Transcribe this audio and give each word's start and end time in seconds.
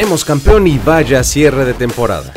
Tenemos 0.00 0.24
campeón 0.24 0.66
y 0.66 0.78
vaya 0.78 1.22
cierre 1.22 1.66
de 1.66 1.74
temporada. 1.74 2.32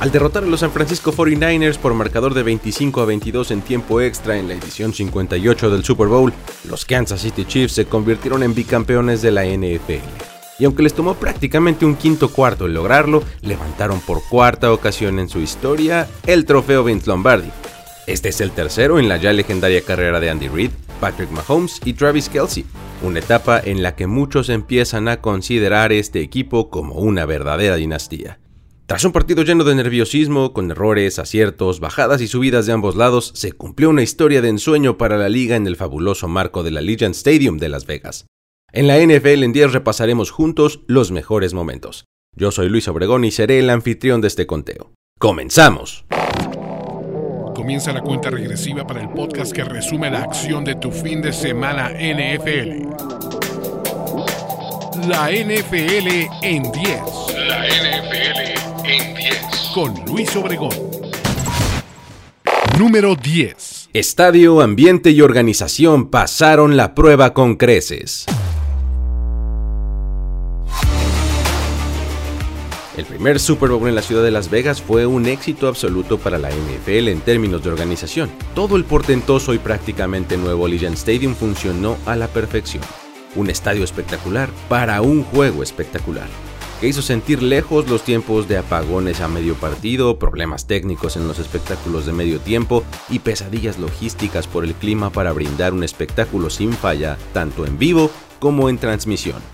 Al 0.00 0.10
derrotar 0.10 0.42
a 0.42 0.46
los 0.46 0.58
San 0.58 0.72
Francisco 0.72 1.12
49ers 1.12 1.78
por 1.78 1.94
marcador 1.94 2.34
de 2.34 2.42
25 2.42 3.00
a 3.00 3.04
22 3.04 3.52
en 3.52 3.62
tiempo 3.62 4.00
extra 4.00 4.36
en 4.36 4.48
la 4.48 4.54
edición 4.54 4.92
58 4.92 5.70
del 5.70 5.84
Super 5.84 6.08
Bowl, 6.08 6.32
los 6.68 6.84
Kansas 6.84 7.20
City 7.20 7.44
Chiefs 7.44 7.74
se 7.74 7.86
convirtieron 7.86 8.42
en 8.42 8.52
bicampeones 8.52 9.22
de 9.22 9.30
la 9.30 9.44
NFL. 9.44 10.02
Y 10.58 10.64
aunque 10.64 10.82
les 10.82 10.92
tomó 10.92 11.14
prácticamente 11.14 11.86
un 11.86 11.94
quinto 11.94 12.32
cuarto 12.32 12.66
el 12.66 12.74
lograrlo, 12.74 13.22
levantaron 13.42 14.00
por 14.00 14.20
cuarta 14.28 14.72
ocasión 14.72 15.20
en 15.20 15.28
su 15.28 15.38
historia 15.38 16.08
el 16.26 16.44
trofeo 16.44 16.82
Vince 16.82 17.06
Lombardi. 17.06 17.52
Este 18.08 18.30
es 18.30 18.40
el 18.40 18.50
tercero 18.50 18.98
en 18.98 19.08
la 19.08 19.18
ya 19.18 19.32
legendaria 19.32 19.82
carrera 19.82 20.18
de 20.18 20.30
Andy 20.30 20.48
Reid, 20.48 20.72
Patrick 21.00 21.30
Mahomes 21.30 21.80
y 21.84 21.92
Travis 21.92 22.28
Kelsey, 22.28 22.64
una 23.02 23.18
etapa 23.18 23.60
en 23.60 23.82
la 23.82 23.94
que 23.94 24.06
muchos 24.06 24.48
empiezan 24.48 25.08
a 25.08 25.20
considerar 25.20 25.92
este 25.92 26.20
equipo 26.20 26.70
como 26.70 26.94
una 26.94 27.26
verdadera 27.26 27.76
dinastía. 27.76 28.38
Tras 28.86 29.04
un 29.04 29.12
partido 29.12 29.42
lleno 29.44 29.64
de 29.64 29.74
nerviosismo, 29.74 30.52
con 30.52 30.70
errores, 30.70 31.18
aciertos, 31.18 31.80
bajadas 31.80 32.20
y 32.20 32.28
subidas 32.28 32.66
de 32.66 32.72
ambos 32.72 32.96
lados, 32.96 33.32
se 33.34 33.52
cumplió 33.52 33.88
una 33.88 34.02
historia 34.02 34.42
de 34.42 34.50
ensueño 34.50 34.98
para 34.98 35.16
la 35.16 35.30
liga 35.30 35.56
en 35.56 35.66
el 35.66 35.76
fabuloso 35.76 36.28
marco 36.28 36.62
de 36.62 36.70
la 36.70 36.82
Legion 36.82 37.12
Stadium 37.12 37.56
de 37.56 37.70
Las 37.70 37.86
Vegas. 37.86 38.26
En 38.72 38.86
la 38.86 38.98
NFL 38.98 39.42
en 39.42 39.52
10 39.52 39.72
repasaremos 39.72 40.30
juntos 40.30 40.80
los 40.86 41.12
mejores 41.12 41.54
momentos. 41.54 42.04
Yo 42.36 42.50
soy 42.50 42.68
Luis 42.68 42.86
Obregón 42.88 43.24
y 43.24 43.30
seré 43.30 43.60
el 43.60 43.70
anfitrión 43.70 44.20
de 44.20 44.28
este 44.28 44.46
conteo. 44.46 44.92
¡Comenzamos! 45.18 46.04
Comienza 47.64 47.94
la 47.94 48.02
cuenta 48.02 48.28
regresiva 48.28 48.86
para 48.86 49.00
el 49.00 49.08
podcast 49.08 49.50
que 49.50 49.64
resume 49.64 50.10
la 50.10 50.20
acción 50.20 50.66
de 50.66 50.74
tu 50.74 50.90
fin 50.90 51.22
de 51.22 51.32
semana 51.32 51.88
NFL. 51.92 52.90
La 55.08 55.30
NFL 55.30 56.28
en 56.42 56.62
10. 56.70 56.74
La 57.48 57.64
NFL 57.64 58.84
en 58.84 59.14
10. 59.14 59.70
Con 59.72 59.94
Luis 60.04 60.36
Obregón. 60.36 60.74
Número 62.78 63.16
10. 63.16 63.88
Estadio, 63.94 64.60
ambiente 64.60 65.12
y 65.12 65.22
organización 65.22 66.10
pasaron 66.10 66.76
la 66.76 66.94
prueba 66.94 67.32
con 67.32 67.56
creces. 67.56 68.26
El 72.96 73.06
primer 73.06 73.40
Super 73.40 73.70
Bowl 73.70 73.88
en 73.88 73.96
la 73.96 74.02
ciudad 74.02 74.22
de 74.22 74.30
Las 74.30 74.50
Vegas 74.50 74.80
fue 74.80 75.04
un 75.04 75.26
éxito 75.26 75.66
absoluto 75.66 76.16
para 76.16 76.38
la 76.38 76.50
NFL 76.50 77.08
en 77.08 77.20
términos 77.20 77.64
de 77.64 77.70
organización. 77.70 78.30
Todo 78.54 78.76
el 78.76 78.84
portentoso 78.84 79.52
y 79.52 79.58
prácticamente 79.58 80.36
nuevo 80.36 80.68
Legion 80.68 80.92
Stadium 80.92 81.34
funcionó 81.34 81.96
a 82.06 82.14
la 82.14 82.28
perfección. 82.28 82.84
Un 83.34 83.50
estadio 83.50 83.82
espectacular 83.82 84.48
para 84.68 85.02
un 85.02 85.24
juego 85.24 85.64
espectacular, 85.64 86.28
que 86.80 86.86
hizo 86.86 87.02
sentir 87.02 87.42
lejos 87.42 87.88
los 87.88 88.04
tiempos 88.04 88.46
de 88.46 88.58
apagones 88.58 89.20
a 89.20 89.26
medio 89.26 89.56
partido, 89.56 90.20
problemas 90.20 90.68
técnicos 90.68 91.16
en 91.16 91.26
los 91.26 91.40
espectáculos 91.40 92.06
de 92.06 92.12
medio 92.12 92.38
tiempo 92.38 92.84
y 93.08 93.18
pesadillas 93.18 93.80
logísticas 93.80 94.46
por 94.46 94.62
el 94.62 94.74
clima 94.74 95.10
para 95.10 95.32
brindar 95.32 95.72
un 95.72 95.82
espectáculo 95.82 96.48
sin 96.48 96.72
falla, 96.72 97.18
tanto 97.32 97.66
en 97.66 97.76
vivo 97.76 98.08
como 98.38 98.68
en 98.68 98.78
transmisión. 98.78 99.53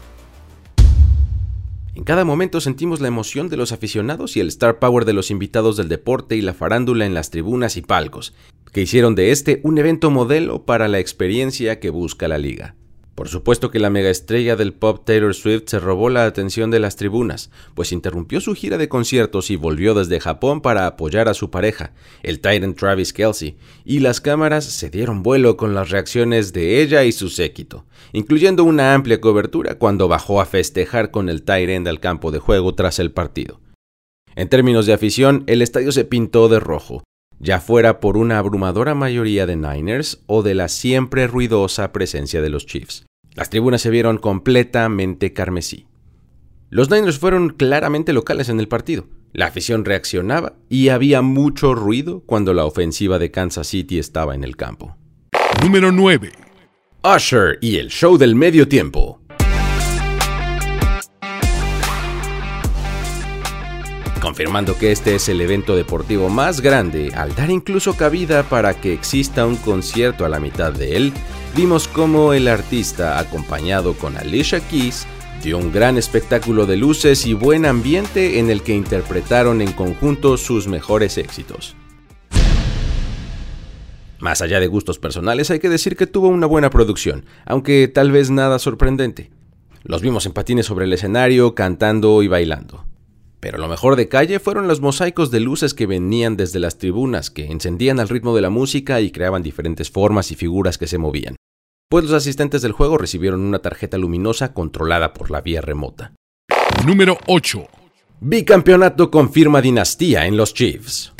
En 2.01 2.05
cada 2.05 2.25
momento 2.25 2.63
sentimos 2.63 3.03
la 3.03 3.09
emoción 3.09 3.51
de 3.51 3.59
los 3.59 3.73
aficionados 3.73 4.35
y 4.35 4.41
el 4.41 4.49
star 4.49 4.79
power 4.79 5.05
de 5.05 5.13
los 5.13 5.31
invitados 5.31 5.77
del 5.77 5.91
deporte 5.91 6.35
y 6.35 6.41
la 6.41 6.55
farándula 6.55 7.05
en 7.05 7.13
las 7.13 7.29
tribunas 7.29 7.77
y 7.77 7.83
palcos, 7.83 8.33
que 8.73 8.81
hicieron 8.81 9.15
de 9.15 9.33
este 9.33 9.61
un 9.65 9.77
evento 9.77 10.11
modelo 10.11 10.65
para 10.65 10.89
la 10.89 10.99
experiencia 10.99 11.79
que 11.79 11.91
busca 11.91 12.27
la 12.27 12.39
liga. 12.39 12.75
Por 13.21 13.29
supuesto 13.29 13.71
que 13.71 13.79
la 13.79 13.91
megaestrella 13.91 14.57
del 14.57 14.73
pop 14.73 15.03
Taylor 15.05 15.35
Swift 15.35 15.65
se 15.67 15.79
robó 15.79 16.09
la 16.09 16.25
atención 16.25 16.71
de 16.71 16.81
las 16.81 16.97
tribunas, 16.97 17.51
pues 17.75 17.93
interrumpió 17.93 18.41
su 18.41 18.55
gira 18.55 18.79
de 18.79 18.89
conciertos 18.89 19.51
y 19.51 19.57
volvió 19.57 19.93
desde 19.93 20.21
Japón 20.21 20.63
para 20.63 20.87
apoyar 20.87 21.29
a 21.29 21.35
su 21.35 21.51
pareja, 21.51 21.93
el 22.23 22.41
Titan 22.41 22.73
Travis 22.73 23.13
Kelsey, 23.13 23.59
y 23.85 23.99
las 23.99 24.23
cámaras 24.23 24.65
se 24.65 24.89
dieron 24.89 25.23
vuelo 25.23 25.59
con 25.59 25.75
las 25.75 25.91
reacciones 25.91 26.55
de 26.55 26.81
ella 26.81 27.05
y 27.05 27.13
su 27.13 27.29
séquito, 27.29 27.85
incluyendo 28.15 28.65
una 28.65 28.95
amplia 28.95 29.21
cobertura 29.21 29.75
cuando 29.75 30.09
bajó 30.09 30.41
a 30.41 30.47
festejar 30.47 31.11
con 31.11 31.29
el 31.29 31.43
Titan 31.43 31.87
al 31.89 32.01
campo 32.01 32.31
de 32.31 32.39
juego 32.39 32.75
tras 32.75 32.99
el 33.01 33.13
partido. 33.13 33.61
En 34.35 34.49
términos 34.49 34.87
de 34.87 34.95
afición, 34.95 35.45
el 35.47 35.61
estadio 35.61 35.93
se 35.93 36.07
pintó 36.07 36.49
de 36.49 36.59
rojo, 36.59 37.03
ya 37.39 37.61
fuera 37.61 38.01
por 38.01 38.17
una 38.17 38.39
abrumadora 38.39 38.95
mayoría 38.95 39.45
de 39.45 39.57
Niners 39.57 40.23
o 40.25 40.43
de 40.43 40.55
la 40.55 40.69
siempre 40.69 41.27
ruidosa 41.27 41.93
presencia 41.93 42.41
de 42.41 42.49
los 42.49 42.65
Chiefs. 42.65 43.05
Las 43.35 43.51
tribunas 43.51 43.81
se 43.81 43.91
vieron 43.91 44.19
completamente 44.19 45.33
carmesí. 45.33 45.87
Los 46.69 46.91
Niners 46.91 47.19
fueron 47.19 47.51
claramente 47.51 48.13
locales 48.13 48.49
en 48.49 48.61
el 48.61 48.69
partido. 48.69 49.07
La 49.33 49.47
afición 49.47 49.85
reaccionaba 49.85 50.55
y 50.69 50.89
había 50.89 51.23
mucho 51.23 51.75
ruido 51.75 52.23
cuando 52.27 52.55
la 52.55 52.65
ofensiva 52.65 53.19
de 53.19 53.31
Kansas 53.31 53.69
City 53.69 53.99
estaba 53.99 54.35
en 54.35 54.43
el 54.43 54.57
campo. 54.57 54.97
Número 55.63 55.93
9. 55.93 56.33
Usher 57.03 57.59
y 57.61 57.77
el 57.77 57.89
show 57.89 58.19
del 58.19 58.35
medio 58.35 58.67
tiempo. 58.69 59.20
Confirmando 64.31 64.79
que 64.79 64.93
este 64.93 65.17
es 65.17 65.29
el 65.29 65.41
evento 65.41 65.75
deportivo 65.75 66.29
más 66.29 66.61
grande, 66.61 67.11
al 67.17 67.35
dar 67.35 67.51
incluso 67.51 67.97
cabida 67.97 68.45
para 68.45 68.75
que 68.75 68.93
exista 68.93 69.45
un 69.45 69.57
concierto 69.57 70.25
a 70.25 70.29
la 70.29 70.39
mitad 70.39 70.73
de 70.73 70.97
él, 70.97 71.13
vimos 71.57 71.89
cómo 71.89 72.33
el 72.33 72.47
artista, 72.47 73.19
acompañado 73.19 73.95
con 73.95 74.17
Alicia 74.17 74.61
Keys, 74.61 75.05
dio 75.43 75.59
un 75.59 75.73
gran 75.73 75.99
espectáculo 75.99 76.65
de 76.67 76.77
luces 76.77 77.27
y 77.27 77.33
buen 77.33 77.67
ambiente 77.67 78.39
en 78.39 78.51
el 78.51 78.63
que 78.63 78.73
interpretaron 78.73 79.61
en 79.63 79.73
conjunto 79.73 80.37
sus 80.37 80.69
mejores 80.69 81.19
éxitos. 81.19 81.75
Más 84.21 84.43
allá 84.43 84.61
de 84.61 84.69
gustos 84.69 85.01
personales, 85.01 85.51
hay 85.51 85.59
que 85.59 85.69
decir 85.69 85.97
que 85.97 86.07
tuvo 86.07 86.29
una 86.29 86.47
buena 86.47 86.71
producción, 86.71 87.25
aunque 87.47 87.89
tal 87.89 88.13
vez 88.13 88.31
nada 88.31 88.61
sorprendente. 88.61 89.33
Los 89.83 90.03
vimos 90.03 90.25
en 90.27 90.33
patines 90.33 90.67
sobre 90.67 90.85
el 90.85 90.93
escenario, 90.93 91.57
cantando 91.57 92.23
y 92.23 92.29
bailando. 92.29 92.90
Pero 93.41 93.57
lo 93.57 93.69
mejor 93.69 93.97
de 93.97 94.09
calle 94.09 94.39
fueron 94.39 94.69
los 94.69 94.83
mosaicos 94.83 95.31
de 95.31 95.41
luces 95.41 95.73
que 95.73 95.87
venían 95.87 96.37
desde 96.37 96.61
las 96.61 96.77
tribunas, 96.77 97.31
que 97.31 97.47
encendían 97.47 97.99
al 97.99 98.11
ritmo 98.11 98.37
de 98.37 98.43
la 98.43 98.51
música 98.51 99.01
y 99.01 99.11
creaban 99.11 99.43
diferentes 99.43 99.91
formas 99.91 100.31
y 100.31 100.37
figuras 100.37 100.77
que 100.77 100.87
se 100.87 100.99
movían. 100.99 101.37
Pues 101.89 102.05
los 102.05 102.13
asistentes 102.13 102.63
del 102.63 102.73
juego 102.73 102.99
recibieron 102.99 103.41
una 103.41 103.61
tarjeta 103.61 103.99
luminosa 103.99 104.53
controlada 104.53 105.15
por 105.15 105.31
la 105.31 105.41
vía 105.41 105.61
remota. 105.61 106.13
Número 106.87 107.19
8. 107.27 107.67
Bicampeonato 108.21 109.11
confirma 109.11 109.63
dinastía 109.63 110.27
en 110.27 110.37
los 110.37 110.53
Chiefs. 110.53 111.13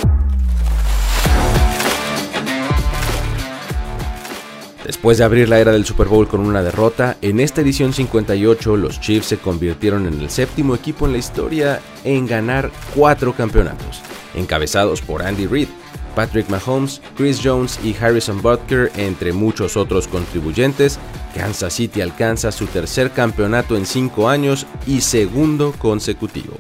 Después 4.91 5.19
de 5.19 5.25
abrir 5.25 5.49
la 5.49 5.61
era 5.61 5.71
del 5.71 5.85
Super 5.85 6.09
Bowl 6.09 6.27
con 6.27 6.41
una 6.41 6.65
derrota, 6.65 7.17
en 7.23 7.39
esta 7.39 7.61
edición 7.61 7.93
58 7.93 8.77
los 8.77 9.01
Chiefs 9.01 9.29
se 9.29 9.39
convirtieron 9.39 10.05
en 10.09 10.19
el 10.19 10.31
séptimo 10.31 10.75
equipo 10.75 11.07
en 11.07 11.13
la 11.13 11.19
historia 11.19 11.81
en 12.03 12.27
ganar 12.27 12.73
cuatro 12.93 13.33
campeonatos, 13.33 14.03
encabezados 14.35 15.01
por 15.01 15.23
Andy 15.23 15.47
Reid, 15.47 15.69
Patrick 16.17 16.49
Mahomes, 16.49 17.01
Chris 17.17 17.41
Jones 17.41 17.79
y 17.85 17.95
Harrison 17.95 18.43
Butker, 18.43 18.91
entre 18.97 19.33
muchos 19.33 19.77
otros 19.77 20.09
contribuyentes. 20.09 20.99
Kansas 21.37 21.73
City 21.73 22.01
alcanza 22.01 22.51
su 22.51 22.67
tercer 22.67 23.13
campeonato 23.13 23.77
en 23.77 23.87
cinco 23.87 24.29
años 24.29 24.67
y 24.89 25.03
segundo 25.03 25.73
consecutivo. 25.79 26.59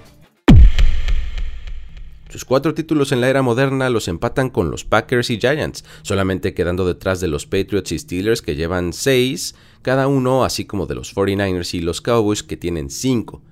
Sus 2.30 2.44
cuatro 2.44 2.74
títulos 2.74 3.10
en 3.10 3.21
la 3.21 3.28
era 3.28 3.42
moderna 3.42 3.91
los 3.91 4.06
empatan 4.06 4.50
con 4.50 4.71
los 4.71 4.84
Packers 4.84 5.30
y 5.30 5.41
Giants, 5.41 5.84
solamente 6.03 6.54
quedando 6.54 6.86
detrás 6.86 7.21
de 7.21 7.27
los 7.27 7.44
Patriots 7.44 7.91
y 7.91 7.98
Steelers 7.98 8.41
que 8.41 8.54
llevan 8.54 8.92
seis 8.92 9.56
cada 9.82 10.06
uno, 10.06 10.44
así 10.44 10.65
como 10.65 10.86
de 10.86 10.94
los 10.94 11.12
49ers 11.15 11.74
y 11.74 11.80
los 11.80 12.00
Cowboys 12.00 12.44
que 12.44 12.56
tienen 12.56 12.88
cinco. 12.88 13.42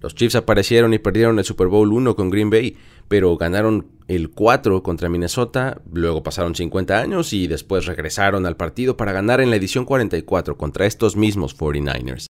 Los 0.00 0.14
Chiefs 0.14 0.34
aparecieron 0.36 0.94
y 0.94 0.98
perdieron 0.98 1.38
el 1.38 1.44
Super 1.44 1.66
Bowl 1.66 1.92
1 1.92 2.16
con 2.16 2.30
Green 2.30 2.48
Bay, 2.48 2.76
pero 3.06 3.36
ganaron 3.36 3.86
el 4.08 4.30
4 4.30 4.82
contra 4.82 5.10
Minnesota, 5.10 5.82
luego 5.92 6.22
pasaron 6.22 6.54
50 6.54 6.98
años 6.98 7.34
y 7.34 7.46
después 7.46 7.84
regresaron 7.84 8.46
al 8.46 8.56
partido 8.56 8.96
para 8.96 9.12
ganar 9.12 9.42
en 9.42 9.50
la 9.50 9.56
edición 9.56 9.84
44 9.84 10.56
contra 10.56 10.86
estos 10.86 11.16
mismos 11.16 11.56
49ers. 11.56 12.31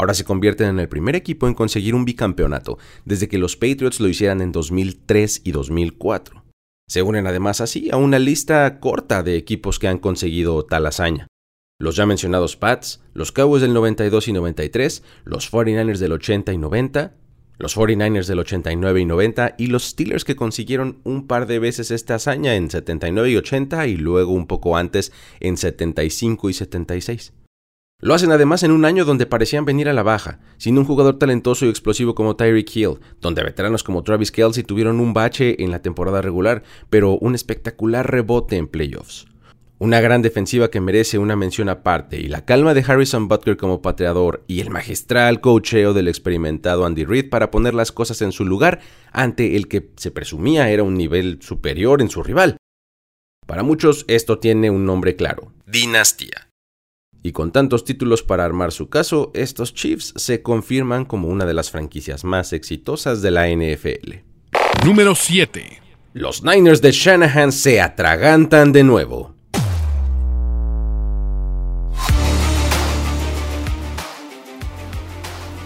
Ahora 0.00 0.14
se 0.14 0.24
convierten 0.24 0.68
en 0.68 0.78
el 0.78 0.88
primer 0.88 1.14
equipo 1.14 1.46
en 1.46 1.52
conseguir 1.52 1.94
un 1.94 2.06
bicampeonato, 2.06 2.78
desde 3.04 3.28
que 3.28 3.36
los 3.36 3.56
Patriots 3.56 4.00
lo 4.00 4.08
hicieran 4.08 4.40
en 4.40 4.50
2003 4.50 5.42
y 5.44 5.52
2004. 5.52 6.42
Se 6.88 7.02
unen 7.02 7.26
además 7.26 7.60
así 7.60 7.90
a 7.90 7.98
una 7.98 8.18
lista 8.18 8.80
corta 8.80 9.22
de 9.22 9.36
equipos 9.36 9.78
que 9.78 9.88
han 9.88 9.98
conseguido 9.98 10.64
tal 10.64 10.86
hazaña. 10.86 11.26
Los 11.78 11.96
ya 11.96 12.06
mencionados 12.06 12.56
Pats, 12.56 13.02
los 13.12 13.30
Cowboys 13.30 13.60
del 13.60 13.74
92 13.74 14.28
y 14.28 14.32
93, 14.32 15.02
los 15.24 15.52
49ers 15.52 15.98
del 15.98 16.12
80 16.12 16.54
y 16.54 16.56
90, 16.56 17.14
los 17.58 17.76
49ers 17.76 18.26
del 18.26 18.38
89 18.38 19.00
y 19.02 19.04
90 19.04 19.54
y 19.58 19.66
los 19.66 19.84
Steelers 19.84 20.24
que 20.24 20.34
consiguieron 20.34 21.02
un 21.04 21.26
par 21.26 21.46
de 21.46 21.58
veces 21.58 21.90
esta 21.90 22.14
hazaña 22.14 22.54
en 22.54 22.70
79 22.70 23.32
y 23.32 23.36
80 23.36 23.86
y 23.86 23.96
luego 23.98 24.32
un 24.32 24.46
poco 24.46 24.78
antes 24.78 25.12
en 25.40 25.58
75 25.58 26.48
y 26.48 26.54
76. 26.54 27.34
Lo 28.02 28.14
hacen 28.14 28.32
además 28.32 28.62
en 28.62 28.70
un 28.70 28.86
año 28.86 29.04
donde 29.04 29.26
parecían 29.26 29.66
venir 29.66 29.88
a 29.88 29.92
la 29.92 30.02
baja, 30.02 30.40
sin 30.56 30.78
un 30.78 30.86
jugador 30.86 31.18
talentoso 31.18 31.66
y 31.66 31.68
explosivo 31.68 32.14
como 32.14 32.34
Tyreek 32.34 32.74
Hill, 32.74 32.98
donde 33.20 33.42
veteranos 33.42 33.84
como 33.84 34.02
Travis 34.02 34.32
Kelsey 34.32 34.62
tuvieron 34.62 35.00
un 35.00 35.12
bache 35.12 35.62
en 35.62 35.70
la 35.70 35.82
temporada 35.82 36.22
regular, 36.22 36.62
pero 36.88 37.18
un 37.18 37.34
espectacular 37.34 38.10
rebote 38.10 38.56
en 38.56 38.68
playoffs. 38.68 39.26
Una 39.78 40.00
gran 40.00 40.22
defensiva 40.22 40.70
que 40.70 40.80
merece 40.80 41.18
una 41.18 41.36
mención 41.36 41.68
aparte, 41.68 42.18
y 42.18 42.28
la 42.28 42.44
calma 42.46 42.72
de 42.72 42.84
Harrison 42.86 43.28
Butker 43.28 43.58
como 43.58 43.82
pateador 43.82 44.44
y 44.46 44.60
el 44.60 44.70
magistral 44.70 45.40
coacheo 45.40 45.92
del 45.92 46.08
experimentado 46.08 46.86
Andy 46.86 47.04
Reid 47.04 47.28
para 47.28 47.50
poner 47.50 47.74
las 47.74 47.92
cosas 47.92 48.22
en 48.22 48.32
su 48.32 48.46
lugar 48.46 48.80
ante 49.12 49.56
el 49.56 49.68
que 49.68 49.90
se 49.96 50.10
presumía 50.10 50.70
era 50.70 50.82
un 50.82 50.94
nivel 50.94 51.38
superior 51.42 52.00
en 52.00 52.08
su 52.08 52.22
rival. 52.22 52.56
Para 53.46 53.62
muchos 53.62 54.04
esto 54.08 54.38
tiene 54.38 54.70
un 54.70 54.86
nombre 54.86 55.16
claro, 55.16 55.52
dinastía. 55.66 56.49
Y 57.22 57.32
con 57.32 57.52
tantos 57.52 57.84
títulos 57.84 58.22
para 58.22 58.44
armar 58.44 58.72
su 58.72 58.88
caso, 58.88 59.30
estos 59.34 59.74
Chiefs 59.74 60.14
se 60.16 60.42
confirman 60.42 61.04
como 61.04 61.28
una 61.28 61.44
de 61.44 61.52
las 61.52 61.70
franquicias 61.70 62.24
más 62.24 62.52
exitosas 62.54 63.20
de 63.20 63.30
la 63.30 63.48
NFL. 63.48 64.14
Número 64.86 65.14
7. 65.14 65.82
Los 66.14 66.42
Niners 66.42 66.80
de 66.80 66.92
Shanahan 66.92 67.52
se 67.52 67.80
atragantan 67.80 68.72
de 68.72 68.84
nuevo. 68.84 69.34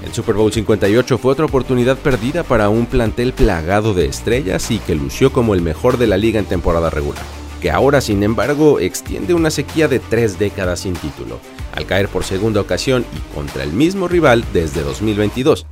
El 0.04 0.12
Super 0.12 0.34
Bowl 0.34 0.52
58 0.52 1.18
fue 1.18 1.32
otra 1.32 1.44
oportunidad 1.44 1.96
perdida 1.98 2.42
para 2.42 2.68
un 2.68 2.86
plantel 2.86 3.32
plagado 3.32 3.94
de 3.94 4.06
estrellas 4.06 4.70
y 4.72 4.78
que 4.80 4.96
lució 4.96 5.32
como 5.32 5.54
el 5.54 5.62
mejor 5.62 5.98
de 5.98 6.08
la 6.08 6.16
liga 6.16 6.40
en 6.40 6.46
temporada 6.46 6.90
regular 6.90 7.43
que 7.64 7.70
ahora 7.70 8.02
sin 8.02 8.22
embargo 8.22 8.78
extiende 8.78 9.32
una 9.32 9.50
sequía 9.50 9.88
de 9.88 9.98
tres 9.98 10.38
décadas 10.38 10.80
sin 10.80 10.92
título, 10.92 11.40
al 11.72 11.86
caer 11.86 12.08
por 12.08 12.22
segunda 12.22 12.60
ocasión 12.60 13.06
y 13.16 13.34
contra 13.34 13.62
el 13.62 13.72
mismo 13.72 14.06
rival 14.06 14.44
desde 14.52 14.82
2022. 14.82 15.64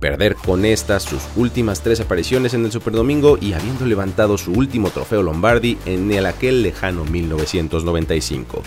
Perder 0.00 0.36
con 0.36 0.64
estas 0.64 1.02
sus 1.02 1.22
últimas 1.36 1.82
tres 1.82 2.00
apariciones 2.00 2.54
en 2.54 2.64
el 2.64 2.72
Superdomingo 2.72 3.36
y 3.38 3.52
habiendo 3.52 3.84
levantado 3.84 4.38
su 4.38 4.52
último 4.52 4.88
trofeo 4.88 5.22
Lombardi 5.22 5.76
en 5.84 6.10
el 6.12 6.24
aquel 6.24 6.62
lejano 6.62 7.04
1995. 7.04 8.62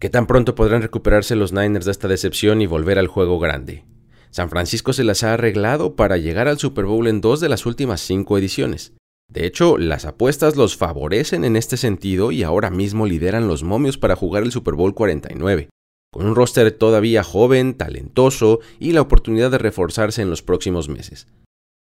¿Qué 0.00 0.10
tan 0.10 0.26
pronto 0.26 0.56
podrán 0.56 0.82
recuperarse 0.82 1.36
los 1.36 1.52
Niners 1.52 1.84
de 1.84 1.92
esta 1.92 2.08
decepción 2.08 2.60
y 2.60 2.66
volver 2.66 2.98
al 2.98 3.06
juego 3.06 3.38
grande? 3.38 3.84
San 4.32 4.50
Francisco 4.50 4.92
se 4.92 5.04
las 5.04 5.22
ha 5.22 5.34
arreglado 5.34 5.94
para 5.94 6.16
llegar 6.16 6.48
al 6.48 6.58
Super 6.58 6.86
Bowl 6.86 7.06
en 7.06 7.20
dos 7.20 7.38
de 7.38 7.48
las 7.48 7.66
últimas 7.66 8.00
cinco 8.00 8.36
ediciones. 8.36 8.94
De 9.28 9.46
hecho, 9.46 9.78
las 9.78 10.04
apuestas 10.04 10.56
los 10.56 10.76
favorecen 10.76 11.44
en 11.44 11.56
este 11.56 11.76
sentido 11.76 12.30
y 12.30 12.42
ahora 12.42 12.70
mismo 12.70 13.06
lideran 13.06 13.48
los 13.48 13.62
momios 13.62 13.98
para 13.98 14.16
jugar 14.16 14.42
el 14.42 14.52
Super 14.52 14.74
Bowl 14.74 14.94
49, 14.94 15.68
con 16.12 16.26
un 16.26 16.34
roster 16.34 16.70
todavía 16.72 17.24
joven, 17.24 17.74
talentoso 17.74 18.60
y 18.78 18.92
la 18.92 19.00
oportunidad 19.00 19.50
de 19.50 19.58
reforzarse 19.58 20.22
en 20.22 20.30
los 20.30 20.42
próximos 20.42 20.88
meses. 20.88 21.26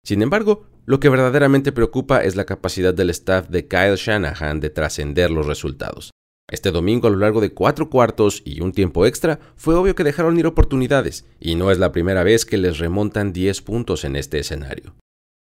Sin 0.04 0.22
embargo, 0.22 0.66
lo 0.84 0.98
que 0.98 1.08
verdaderamente 1.08 1.70
preocupa 1.70 2.24
es 2.24 2.34
la 2.34 2.44
capacidad 2.44 2.92
del 2.92 3.10
staff 3.10 3.48
de 3.48 3.68
Kyle 3.68 3.96
Shanahan 3.96 4.58
de 4.60 4.70
trascender 4.70 5.30
los 5.30 5.46
resultados. 5.46 6.10
Este 6.50 6.70
domingo, 6.70 7.06
a 7.06 7.10
lo 7.10 7.18
largo 7.18 7.40
de 7.40 7.54
cuatro 7.54 7.88
cuartos 7.88 8.42
y 8.44 8.60
un 8.60 8.72
tiempo 8.72 9.06
extra, 9.06 9.38
fue 9.56 9.74
obvio 9.74 9.94
que 9.94 10.04
dejaron 10.04 10.38
ir 10.38 10.46
oportunidades, 10.46 11.24
y 11.40 11.54
no 11.54 11.70
es 11.70 11.78
la 11.78 11.92
primera 11.92 12.24
vez 12.24 12.44
que 12.44 12.58
les 12.58 12.78
remontan 12.78 13.32
10 13.32 13.62
puntos 13.62 14.04
en 14.04 14.16
este 14.16 14.38
escenario. 14.38 14.94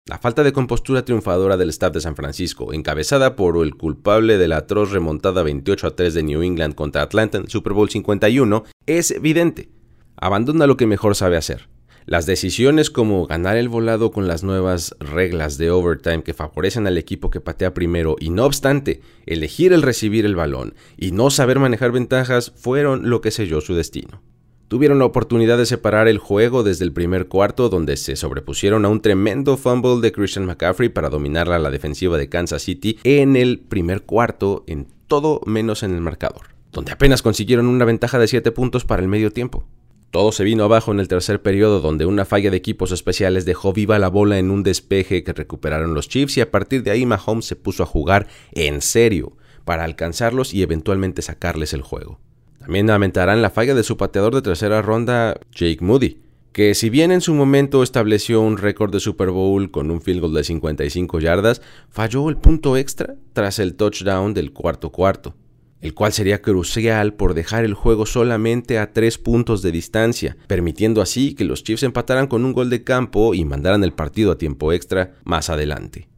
La 0.07 0.18
falta 0.18 0.44
de 0.44 0.51
compostura 0.51 1.06
triunfadora 1.06 1.57
del 1.57 1.69
staff 1.69 1.94
de 1.94 2.01
San 2.01 2.15
Francisco, 2.15 2.74
encabezada 2.74 3.36
por 3.36 3.63
el 3.63 3.75
culpable 3.75 4.39
de 4.39 4.48
la 4.48 4.57
atroz 4.57 4.92
remontada 4.92 5.44
28 5.44 5.86
a 5.86 5.95
3 5.95 6.15
de 6.15 6.24
New 6.24 6.42
England 6.42 6.74
contra 6.74 7.03
Atlanta 7.03 7.38
en 7.38 7.48
Super 7.48 7.74
Bowl 7.74 7.88
51, 7.88 8.63
es 8.88 9.12
evidente. 9.12 9.69
Abandona 10.15 10.65
lo 10.65 10.75
que 10.75 10.88
mejor 10.88 11.15
sabe 11.15 11.38
hacer. 11.38 11.69
Las 12.07 12.25
decisiones 12.25 12.89
como 12.89 13.27
ganar 13.27 13.57
el 13.57 13.69
volado 13.69 14.12
con 14.12 14.27
las 14.27 14.44
nuevas 14.44 14.95
reglas 15.00 15.59
de 15.59 15.69
overtime 15.69 16.24
que 16.24 16.33
favorecen 16.33 16.88
al 16.88 16.98
equipo 16.98 17.30
que 17.30 17.39
patea 17.39 17.75
primero 17.75 18.15
y 18.19 18.31
no 18.31 18.45
obstante 18.45 19.01
elegir 19.27 19.71
el 19.71 19.83
recibir 19.83 20.25
el 20.25 20.36
balón 20.36 20.74
y 20.98 21.12
no 21.12 21.30
saber 21.30 21.59
manejar 21.59 21.92
ventajas 21.92 22.51
fueron 22.56 23.07
lo 23.07 23.21
que 23.21 23.30
selló 23.30 23.62
su 23.62 23.75
destino 23.75 24.30
tuvieron 24.71 25.00
la 25.00 25.06
oportunidad 25.06 25.57
de 25.57 25.65
separar 25.65 26.07
el 26.07 26.18
juego 26.18 26.63
desde 26.63 26.85
el 26.85 26.94
primer 26.94 27.27
cuarto 27.27 27.68
donde 27.68 27.97
se 27.97 28.15
sobrepusieron 28.15 28.85
a 28.85 28.88
un 28.88 29.01
tremendo 29.01 29.57
fumble 29.57 30.00
de 30.00 30.13
Christian 30.13 30.45
McCaffrey 30.45 30.88
para 30.88 31.09
dominar 31.09 31.51
a 31.51 31.59
la 31.59 31.69
defensiva 31.69 32.18
de 32.18 32.29
Kansas 32.29 32.62
City 32.62 32.97
en 33.03 33.35
el 33.35 33.59
primer 33.59 34.03
cuarto 34.03 34.63
en 34.68 34.88
todo 35.07 35.41
menos 35.45 35.83
en 35.83 35.94
el 35.94 36.00
marcador, 36.00 36.56
donde 36.71 36.94
apenas 36.94 37.21
consiguieron 37.21 37.68
una 37.68 37.83
ventaja 37.83 38.18
de 38.18 38.29
7 38.29 38.50
puntos 38.53 38.85
para 38.85 39.01
el 39.01 39.09
medio 39.09 39.33
tiempo. 39.33 39.65
Todo 40.09 40.31
se 40.31 40.45
vino 40.45 40.63
abajo 40.63 40.94
en 40.94 41.01
el 41.01 41.09
tercer 41.09 41.41
periodo 41.41 41.81
donde 41.81 42.06
una 42.06 42.24
falla 42.24 42.50
de 42.50 42.56
equipos 42.56 42.94
especiales 42.94 43.44
dejó 43.44 43.74
viva 43.74 44.00
la 44.00 44.07
bola 44.07 44.39
en 44.39 44.51
un 44.51 44.63
despeje 44.63 45.25
que 45.25 45.33
recuperaron 45.33 45.94
los 45.94 46.07
Chiefs 46.07 46.38
y 46.38 46.41
a 46.41 46.50
partir 46.50 46.81
de 46.83 46.91
ahí 46.91 47.06
Mahomes 47.06 47.44
se 47.44 47.57
puso 47.57 47.83
a 47.83 47.88
jugar 47.88 48.27
en 48.53 48.81
serio 48.81 49.35
para 49.65 49.83
alcanzarlos 49.83 50.53
y 50.53 50.63
eventualmente 50.63 51.21
sacarles 51.21 51.74
el 51.74 51.81
juego. 51.81 52.21
También 52.61 52.87
lamentarán 52.87 53.41
la 53.41 53.49
falla 53.49 53.73
de 53.73 53.83
su 53.83 53.97
pateador 53.97 54.35
de 54.35 54.41
tercera 54.41 54.81
ronda, 54.81 55.39
Jake 55.51 55.79
Moody, 55.81 56.21
que 56.51 56.75
si 56.75 56.89
bien 56.89 57.11
en 57.11 57.21
su 57.21 57.33
momento 57.33 57.81
estableció 57.81 58.41
un 58.41 58.57
récord 58.57 58.91
de 58.91 58.99
Super 58.99 59.29
Bowl 59.31 59.71
con 59.71 59.89
un 59.89 60.01
field 60.01 60.21
goal 60.21 60.33
de 60.33 60.43
55 60.43 61.19
yardas, 61.19 61.61
falló 61.89 62.29
el 62.29 62.37
punto 62.37 62.77
extra 62.77 63.15
tras 63.33 63.59
el 63.59 63.75
touchdown 63.75 64.33
del 64.33 64.51
cuarto 64.51 64.91
cuarto, 64.91 65.33
el 65.79 65.93
cual 65.93 66.13
sería 66.13 66.41
crucial 66.41 67.13
por 67.13 67.33
dejar 67.33 67.63
el 67.63 67.73
juego 67.73 68.05
solamente 68.05 68.79
a 68.79 68.91
tres 68.91 69.17
puntos 69.17 69.61
de 69.61 69.71
distancia, 69.71 70.37
permitiendo 70.47 71.01
así 71.01 71.33
que 71.33 71.45
los 71.45 71.63
Chiefs 71.63 71.83
empataran 71.83 72.27
con 72.27 72.43
un 72.43 72.53
gol 72.53 72.69
de 72.69 72.83
campo 72.83 73.33
y 73.33 73.45
mandaran 73.45 73.83
el 73.83 73.93
partido 73.93 74.31
a 74.31 74.37
tiempo 74.37 74.73
extra 74.73 75.15
más 75.23 75.49
adelante. 75.49 76.09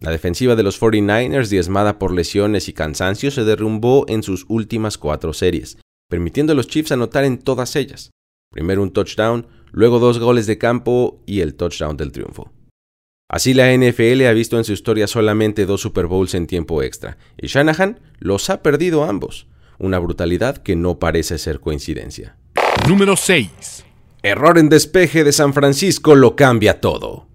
La 0.00 0.10
defensiva 0.10 0.56
de 0.56 0.62
los 0.62 0.80
49ers, 0.80 1.48
diezmada 1.48 1.98
por 1.98 2.12
lesiones 2.12 2.68
y 2.68 2.74
cansancio, 2.74 3.30
se 3.30 3.44
derrumbó 3.44 4.04
en 4.08 4.22
sus 4.22 4.44
últimas 4.48 4.98
cuatro 4.98 5.32
series, 5.32 5.78
permitiendo 6.08 6.52
a 6.52 6.56
los 6.56 6.68
Chiefs 6.68 6.92
anotar 6.92 7.24
en 7.24 7.38
todas 7.38 7.76
ellas. 7.76 8.10
Primero 8.52 8.82
un 8.82 8.92
touchdown, 8.92 9.46
luego 9.72 9.98
dos 9.98 10.18
goles 10.18 10.46
de 10.46 10.58
campo 10.58 11.22
y 11.26 11.40
el 11.40 11.54
touchdown 11.54 11.96
del 11.96 12.12
triunfo. 12.12 12.52
Así 13.28 13.54
la 13.54 13.76
NFL 13.76 14.24
ha 14.26 14.32
visto 14.32 14.56
en 14.56 14.64
su 14.64 14.72
historia 14.72 15.08
solamente 15.08 15.66
dos 15.66 15.80
Super 15.80 16.06
Bowls 16.06 16.34
en 16.34 16.46
tiempo 16.46 16.82
extra, 16.82 17.18
y 17.36 17.48
Shanahan 17.48 18.00
los 18.18 18.50
ha 18.50 18.62
perdido 18.62 19.04
ambos, 19.04 19.48
una 19.78 19.98
brutalidad 19.98 20.58
que 20.58 20.76
no 20.76 20.98
parece 20.98 21.38
ser 21.38 21.60
coincidencia. 21.60 22.36
Número 22.88 23.16
6. 23.16 23.84
Error 24.22 24.58
en 24.58 24.68
despeje 24.68 25.24
de 25.24 25.32
San 25.32 25.54
Francisco 25.54 26.14
lo 26.14 26.36
cambia 26.36 26.80
todo. 26.80 27.26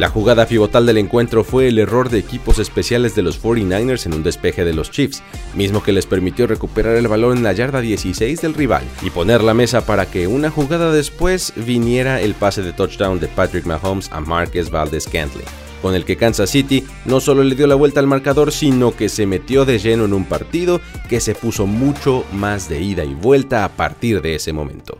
La 0.00 0.08
jugada 0.08 0.46
pivotal 0.46 0.86
del 0.86 0.96
encuentro 0.96 1.44
fue 1.44 1.68
el 1.68 1.78
error 1.78 2.08
de 2.08 2.18
equipos 2.18 2.58
especiales 2.58 3.14
de 3.14 3.20
los 3.20 3.38
49ers 3.38 4.06
en 4.06 4.14
un 4.14 4.22
despeje 4.22 4.64
de 4.64 4.72
los 4.72 4.90
Chiefs, 4.90 5.22
mismo 5.54 5.82
que 5.82 5.92
les 5.92 6.06
permitió 6.06 6.46
recuperar 6.46 6.96
el 6.96 7.06
balón 7.06 7.36
en 7.36 7.42
la 7.42 7.52
yarda 7.52 7.82
16 7.82 8.40
del 8.40 8.54
rival 8.54 8.82
y 9.02 9.10
poner 9.10 9.42
la 9.42 9.52
mesa 9.52 9.84
para 9.84 10.06
que 10.06 10.26
una 10.26 10.48
jugada 10.48 10.90
después 10.90 11.52
viniera 11.54 12.18
el 12.22 12.32
pase 12.32 12.62
de 12.62 12.72
touchdown 12.72 13.20
de 13.20 13.28
Patrick 13.28 13.66
Mahomes 13.66 14.10
a 14.10 14.22
Marquez 14.22 14.70
Valdez 14.70 15.04
Cantley, 15.04 15.44
con 15.82 15.94
el 15.94 16.06
que 16.06 16.16
Kansas 16.16 16.48
City 16.48 16.82
no 17.04 17.20
solo 17.20 17.44
le 17.44 17.54
dio 17.54 17.66
la 17.66 17.74
vuelta 17.74 18.00
al 18.00 18.06
marcador, 18.06 18.52
sino 18.52 18.96
que 18.96 19.10
se 19.10 19.26
metió 19.26 19.66
de 19.66 19.78
lleno 19.78 20.06
en 20.06 20.14
un 20.14 20.24
partido 20.24 20.80
que 21.10 21.20
se 21.20 21.34
puso 21.34 21.66
mucho 21.66 22.24
más 22.32 22.70
de 22.70 22.80
ida 22.80 23.04
y 23.04 23.12
vuelta 23.12 23.66
a 23.66 23.68
partir 23.68 24.22
de 24.22 24.36
ese 24.36 24.54
momento. 24.54 24.96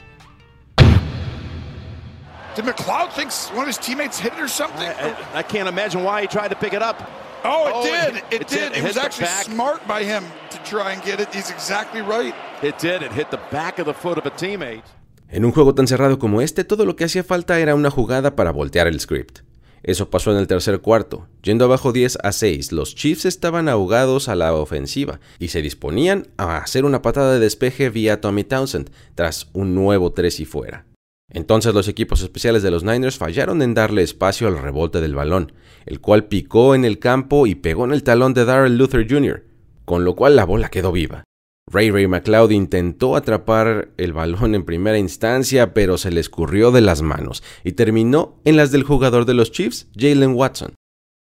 Did 2.56 2.64
McLeod 2.64 3.12
think 3.12 3.32
one 3.56 3.62
of 3.62 3.68
his 3.68 3.78
teammates 3.78 4.18
hit 4.18 4.32
it 4.32 4.40
or 4.40 4.48
something? 4.48 4.82
I, 4.82 4.92
I, 4.92 5.38
I 5.38 5.42
can't 5.42 5.68
imagine 5.68 6.02
why 6.02 6.22
he 6.22 6.26
tried 6.26 6.48
to 6.48 6.56
pick 6.56 6.72
it 6.72 6.82
up. 6.82 6.98
Oh, 7.44 7.68
it 7.68 7.72
oh, 7.74 7.82
did. 7.84 8.16
It, 8.16 8.24
it, 8.30 8.40
it 8.42 8.48
did. 8.48 8.76
It, 8.76 8.82
was 8.82 8.96
actually 8.96 9.28
smart 9.28 9.86
by 9.86 10.02
him 10.02 10.24
to 10.50 10.58
try 10.64 10.92
and 10.92 11.02
get 11.02 11.20
it. 11.20 11.32
He's 11.32 11.50
exactly 11.50 12.02
right. 12.02 12.34
It 12.62 12.78
did. 12.78 13.02
It 13.02 13.12
hit 13.12 13.30
the 13.30 13.40
back 13.50 13.78
of 13.78 13.86
the 13.86 13.94
foot 13.94 14.18
of 14.18 14.26
a 14.26 14.30
teammate. 14.30 14.82
En 15.28 15.44
un 15.44 15.52
juego 15.52 15.74
tan 15.74 15.86
cerrado 15.86 16.18
como 16.18 16.40
este, 16.40 16.64
todo 16.64 16.84
lo 16.84 16.96
que 16.96 17.04
hacía 17.04 17.22
falta 17.22 17.60
era 17.60 17.76
una 17.76 17.90
jugada 17.90 18.34
para 18.34 18.50
voltear 18.50 18.88
el 18.88 18.98
script. 18.98 19.40
Eso 19.82 20.10
pasó 20.10 20.32
en 20.32 20.38
el 20.38 20.48
tercer 20.48 20.80
cuarto. 20.80 21.28
Yendo 21.42 21.64
abajo 21.64 21.92
10 21.92 22.18
a 22.22 22.32
6, 22.32 22.72
los 22.72 22.94
Chiefs 22.96 23.24
estaban 23.24 23.68
ahogados 23.68 24.28
a 24.28 24.34
la 24.34 24.52
ofensiva 24.52 25.20
y 25.38 25.48
se 25.48 25.62
disponían 25.62 26.28
a 26.36 26.58
hacer 26.58 26.84
una 26.84 27.00
patada 27.00 27.32
de 27.32 27.38
despeje 27.38 27.88
vía 27.90 28.20
Tommy 28.20 28.44
Townsend 28.44 28.90
tras 29.14 29.48
un 29.52 29.74
nuevo 29.74 30.12
3 30.12 30.40
y 30.40 30.44
fuera. 30.44 30.84
Entonces 31.30 31.72
los 31.74 31.88
equipos 31.88 32.22
especiales 32.22 32.62
de 32.62 32.70
los 32.70 32.84
Niners 32.84 33.18
fallaron 33.18 33.62
en 33.62 33.74
darle 33.74 34.02
espacio 34.02 34.48
al 34.48 34.58
rebote 34.58 35.00
del 35.00 35.14
balón, 35.14 35.52
el 35.86 36.00
cual 36.00 36.26
picó 36.26 36.74
en 36.74 36.84
el 36.84 36.98
campo 36.98 37.46
y 37.46 37.54
pegó 37.54 37.84
en 37.84 37.92
el 37.92 38.02
talón 38.02 38.34
de 38.34 38.44
Darrell 38.44 38.76
Luther 38.76 39.06
Jr., 39.08 39.44
con 39.84 40.04
lo 40.04 40.16
cual 40.16 40.36
la 40.36 40.44
bola 40.44 40.68
quedó 40.68 40.92
viva. 40.92 41.24
Ray 41.72 41.92
Ray 41.92 42.08
McLeod 42.08 42.50
intentó 42.50 43.14
atrapar 43.14 43.90
el 43.96 44.12
balón 44.12 44.56
en 44.56 44.64
primera 44.64 44.98
instancia, 44.98 45.72
pero 45.72 45.98
se 45.98 46.10
le 46.10 46.20
escurrió 46.20 46.72
de 46.72 46.80
las 46.80 47.00
manos 47.00 47.44
y 47.62 47.72
terminó 47.72 48.40
en 48.44 48.56
las 48.56 48.72
del 48.72 48.82
jugador 48.82 49.24
de 49.24 49.34
los 49.34 49.52
Chiefs, 49.52 49.86
Jalen 49.96 50.34
Watson. 50.34 50.74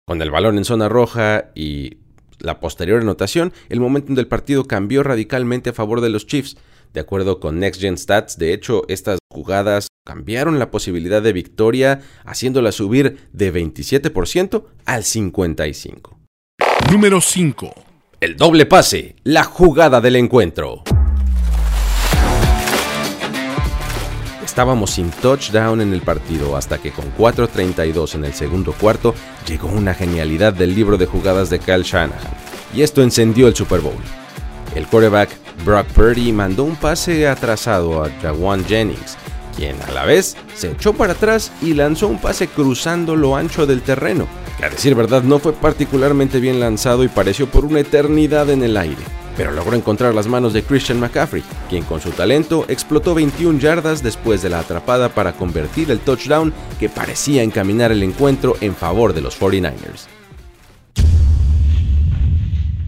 Con 0.07 0.21
el 0.21 0.31
balón 0.31 0.57
en 0.57 0.63
zona 0.63 0.87
roja 0.87 1.51
y 1.53 1.97
la 2.39 2.61
posterior 2.61 3.01
anotación, 3.01 3.51
el 3.67 3.81
momento 3.81 4.13
del 4.13 4.27
partido 4.27 4.65
cambió 4.65 5.03
radicalmente 5.03 5.71
a 5.71 5.73
favor 5.73 5.99
de 5.99 6.09
los 6.09 6.25
Chiefs. 6.25 6.57
De 6.93 6.99
acuerdo 6.99 7.39
con 7.39 7.59
Next 7.59 7.79
Gen 7.79 7.97
Stats, 7.97 8.37
de 8.37 8.53
hecho, 8.53 8.83
estas 8.89 9.19
jugadas 9.29 9.87
cambiaron 10.05 10.59
la 10.59 10.71
posibilidad 10.71 11.21
de 11.21 11.31
victoria, 11.31 12.01
haciéndola 12.25 12.71
subir 12.71 13.29
de 13.31 13.53
27% 13.53 14.65
al 14.85 15.03
55%. 15.03 16.17
Número 16.91 17.21
5. 17.21 17.73
El 18.19 18.35
doble 18.35 18.65
pase, 18.65 19.15
la 19.23 19.43
jugada 19.43 20.01
del 20.01 20.17
encuentro. 20.17 20.83
Estábamos 24.43 24.91
sin 24.91 25.11
touchdown 25.11 25.79
en 25.79 25.93
el 25.93 26.01
partido 26.01 26.57
hasta 26.57 26.77
que 26.77 26.91
con 26.91 27.05
4.32 27.15 28.15
en 28.15 28.25
el 28.25 28.33
segundo 28.33 28.73
cuarto 28.73 29.15
llegó 29.47 29.69
una 29.69 29.93
genialidad 29.93 30.51
del 30.51 30.75
libro 30.75 30.97
de 30.97 31.05
jugadas 31.05 31.49
de 31.49 31.59
Kyle 31.59 31.83
Shanahan, 31.83 32.33
y 32.75 32.81
esto 32.81 33.01
encendió 33.01 33.47
el 33.47 33.55
Super 33.55 33.79
Bowl. 33.79 33.95
El 34.75 34.87
quarterback 34.87 35.29
Brock 35.63 35.87
Purdy 35.87 36.31
mandó 36.31 36.63
un 36.63 36.75
pase 36.75 37.27
atrasado 37.27 38.03
a 38.03 38.09
Jawan 38.21 38.65
Jennings, 38.65 39.17
quien 39.55 39.79
a 39.83 39.91
la 39.91 40.05
vez 40.05 40.35
se 40.55 40.71
echó 40.71 40.93
para 40.93 41.13
atrás 41.13 41.51
y 41.61 41.73
lanzó 41.73 42.07
un 42.07 42.19
pase 42.19 42.47
cruzando 42.47 43.15
lo 43.15 43.35
ancho 43.35 43.67
del 43.67 43.81
terreno, 43.81 44.27
que 44.57 44.65
a 44.65 44.69
decir 44.69 44.95
verdad 44.95 45.21
no 45.23 45.39
fue 45.39 45.53
particularmente 45.53 46.39
bien 46.39 46.59
lanzado 46.59 47.03
y 47.03 47.09
pareció 47.09 47.47
por 47.47 47.65
una 47.65 47.81
eternidad 47.81 48.49
en 48.49 48.63
el 48.63 48.75
aire, 48.75 49.03
pero 49.37 49.51
logró 49.51 49.75
encontrar 49.75 50.15
las 50.15 50.27
manos 50.27 50.53
de 50.53 50.63
Christian 50.63 50.99
McCaffrey, 50.99 51.43
quien 51.69 51.83
con 51.83 52.01
su 52.01 52.09
talento 52.09 52.65
explotó 52.67 53.13
21 53.13 53.59
yardas 53.59 54.01
después 54.01 54.41
de 54.41 54.49
la 54.49 54.59
atrapada 54.59 55.09
para 55.09 55.33
convertir 55.33 55.91
el 55.91 55.99
touchdown 55.99 56.53
que 56.79 56.89
parecía 56.89 57.43
encaminar 57.43 57.91
el 57.91 58.01
encuentro 58.01 58.55
en 58.61 58.73
favor 58.75 59.13
de 59.13 59.21
los 59.21 59.39
49ers. 59.39 60.20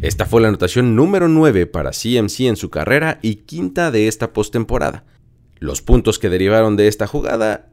Esta 0.04 0.26
fue 0.26 0.42
la 0.42 0.50
anotación 0.50 0.98
número 0.98 1.30
9 1.30 1.66
para 1.66 1.92
CMC 1.92 2.42
en 2.42 2.58
su 2.58 2.70
carrera 2.70 3.20
y 3.22 3.36
quinta 3.36 3.90
de 3.90 4.10
esta 4.10 4.34
postemporada. 4.34 5.06
Los 5.60 5.82
puntos 5.82 6.20
que 6.20 6.28
derivaron 6.28 6.76
de 6.76 6.90
esta 6.90 7.08
jugada 7.08 7.70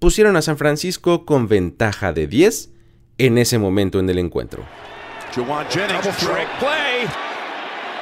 pusieron 0.00 0.36
a 0.36 0.42
San 0.42 0.56
Francisco 0.56 1.26
con 1.26 1.48
ventaja 1.48 2.14
de 2.14 2.28
10 2.28 2.70
en 3.18 3.36
ese 3.36 3.58
momento 3.58 4.00
en 4.00 4.08
el 4.08 4.18
encuentro. 4.18 4.64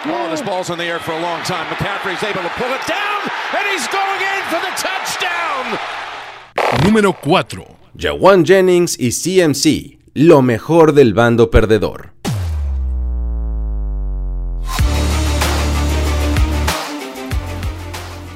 Oh, 0.06 0.28
this 0.30 0.44
ball's 0.44 0.68
in 0.70 0.76
the 0.76 0.84
air 0.84 1.00
for 1.00 1.14
a 1.14 1.20
long 1.20 1.42
time. 1.42 1.64
McCaffrey's 1.70 2.22
able 2.22 2.42
to 2.42 2.50
pull 2.58 2.68
it 2.68 2.86
down, 2.86 3.22
and 3.56 3.66
he's 3.72 3.88
going 3.88 4.20
in 4.20 4.44
for 4.50 4.60
the 4.60 4.70
touchdown. 4.76 5.78
Número 6.84 7.12
4. 7.12 7.66
Jawan 7.96 8.44
Jennings 8.44 8.96
y 9.00 9.10
CMC, 9.10 9.98
lo 10.12 10.42
mejor 10.42 10.92
del 10.92 11.14
bando 11.14 11.50
perdedor. 11.50 12.13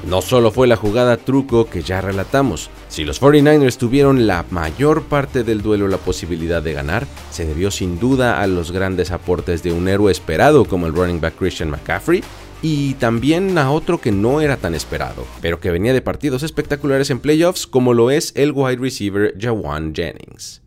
No 0.09 0.23
solo 0.23 0.49
fue 0.49 0.65
la 0.65 0.75
jugada 0.75 1.17
truco 1.17 1.69
que 1.69 1.83
ya 1.83 2.01
relatamos, 2.01 2.71
si 2.87 3.03
los 3.03 3.21
49ers 3.21 3.77
tuvieron 3.77 4.25
la 4.25 4.43
mayor 4.49 5.03
parte 5.03 5.43
del 5.43 5.61
duelo 5.61 5.87
la 5.87 5.99
posibilidad 5.99 6.63
de 6.63 6.73
ganar, 6.73 7.05
se 7.29 7.45
debió 7.45 7.69
sin 7.69 7.99
duda 7.99 8.41
a 8.41 8.47
los 8.47 8.71
grandes 8.71 9.11
aportes 9.11 9.61
de 9.61 9.71
un 9.71 9.87
héroe 9.87 10.11
esperado 10.11 10.65
como 10.65 10.87
el 10.87 10.95
running 10.95 11.21
back 11.21 11.35
Christian 11.37 11.69
McCaffrey 11.69 12.23
y 12.63 12.95
también 12.95 13.55
a 13.59 13.69
otro 13.69 14.01
que 14.01 14.11
no 14.11 14.41
era 14.41 14.57
tan 14.57 14.73
esperado, 14.73 15.27
pero 15.41 15.59
que 15.59 15.69
venía 15.69 15.93
de 15.93 16.01
partidos 16.01 16.41
espectaculares 16.41 17.11
en 17.11 17.19
playoffs 17.19 17.67
como 17.67 17.93
lo 17.93 18.09
es 18.09 18.33
el 18.35 18.51
wide 18.51 18.77
receiver 18.81 19.35
Jawan 19.39 19.93
Jennings. 19.93 20.63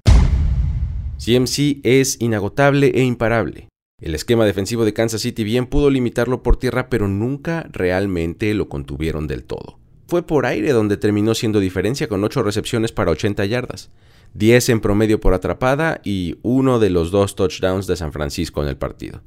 CMC 1.18 1.80
es 1.82 2.16
inagotable 2.20 2.92
e 2.94 3.02
imparable. 3.02 3.71
El 4.02 4.16
esquema 4.16 4.44
defensivo 4.44 4.84
de 4.84 4.92
Kansas 4.92 5.20
City 5.20 5.44
bien 5.44 5.66
pudo 5.66 5.88
limitarlo 5.88 6.42
por 6.42 6.56
tierra, 6.56 6.90
pero 6.90 7.06
nunca 7.06 7.68
realmente 7.70 8.52
lo 8.52 8.68
contuvieron 8.68 9.28
del 9.28 9.44
todo. 9.44 9.78
Fue 10.08 10.26
por 10.26 10.44
aire 10.44 10.72
donde 10.72 10.96
terminó 10.96 11.36
siendo 11.36 11.60
diferencia 11.60 12.08
con 12.08 12.24
8 12.24 12.42
recepciones 12.42 12.90
para 12.90 13.12
80 13.12 13.44
yardas, 13.44 13.90
10 14.34 14.70
en 14.70 14.80
promedio 14.80 15.20
por 15.20 15.34
atrapada 15.34 16.00
y 16.02 16.36
uno 16.42 16.80
de 16.80 16.90
los 16.90 17.12
dos 17.12 17.36
touchdowns 17.36 17.86
de 17.86 17.94
San 17.94 18.12
Francisco 18.12 18.60
en 18.60 18.68
el 18.68 18.76
partido. 18.76 19.22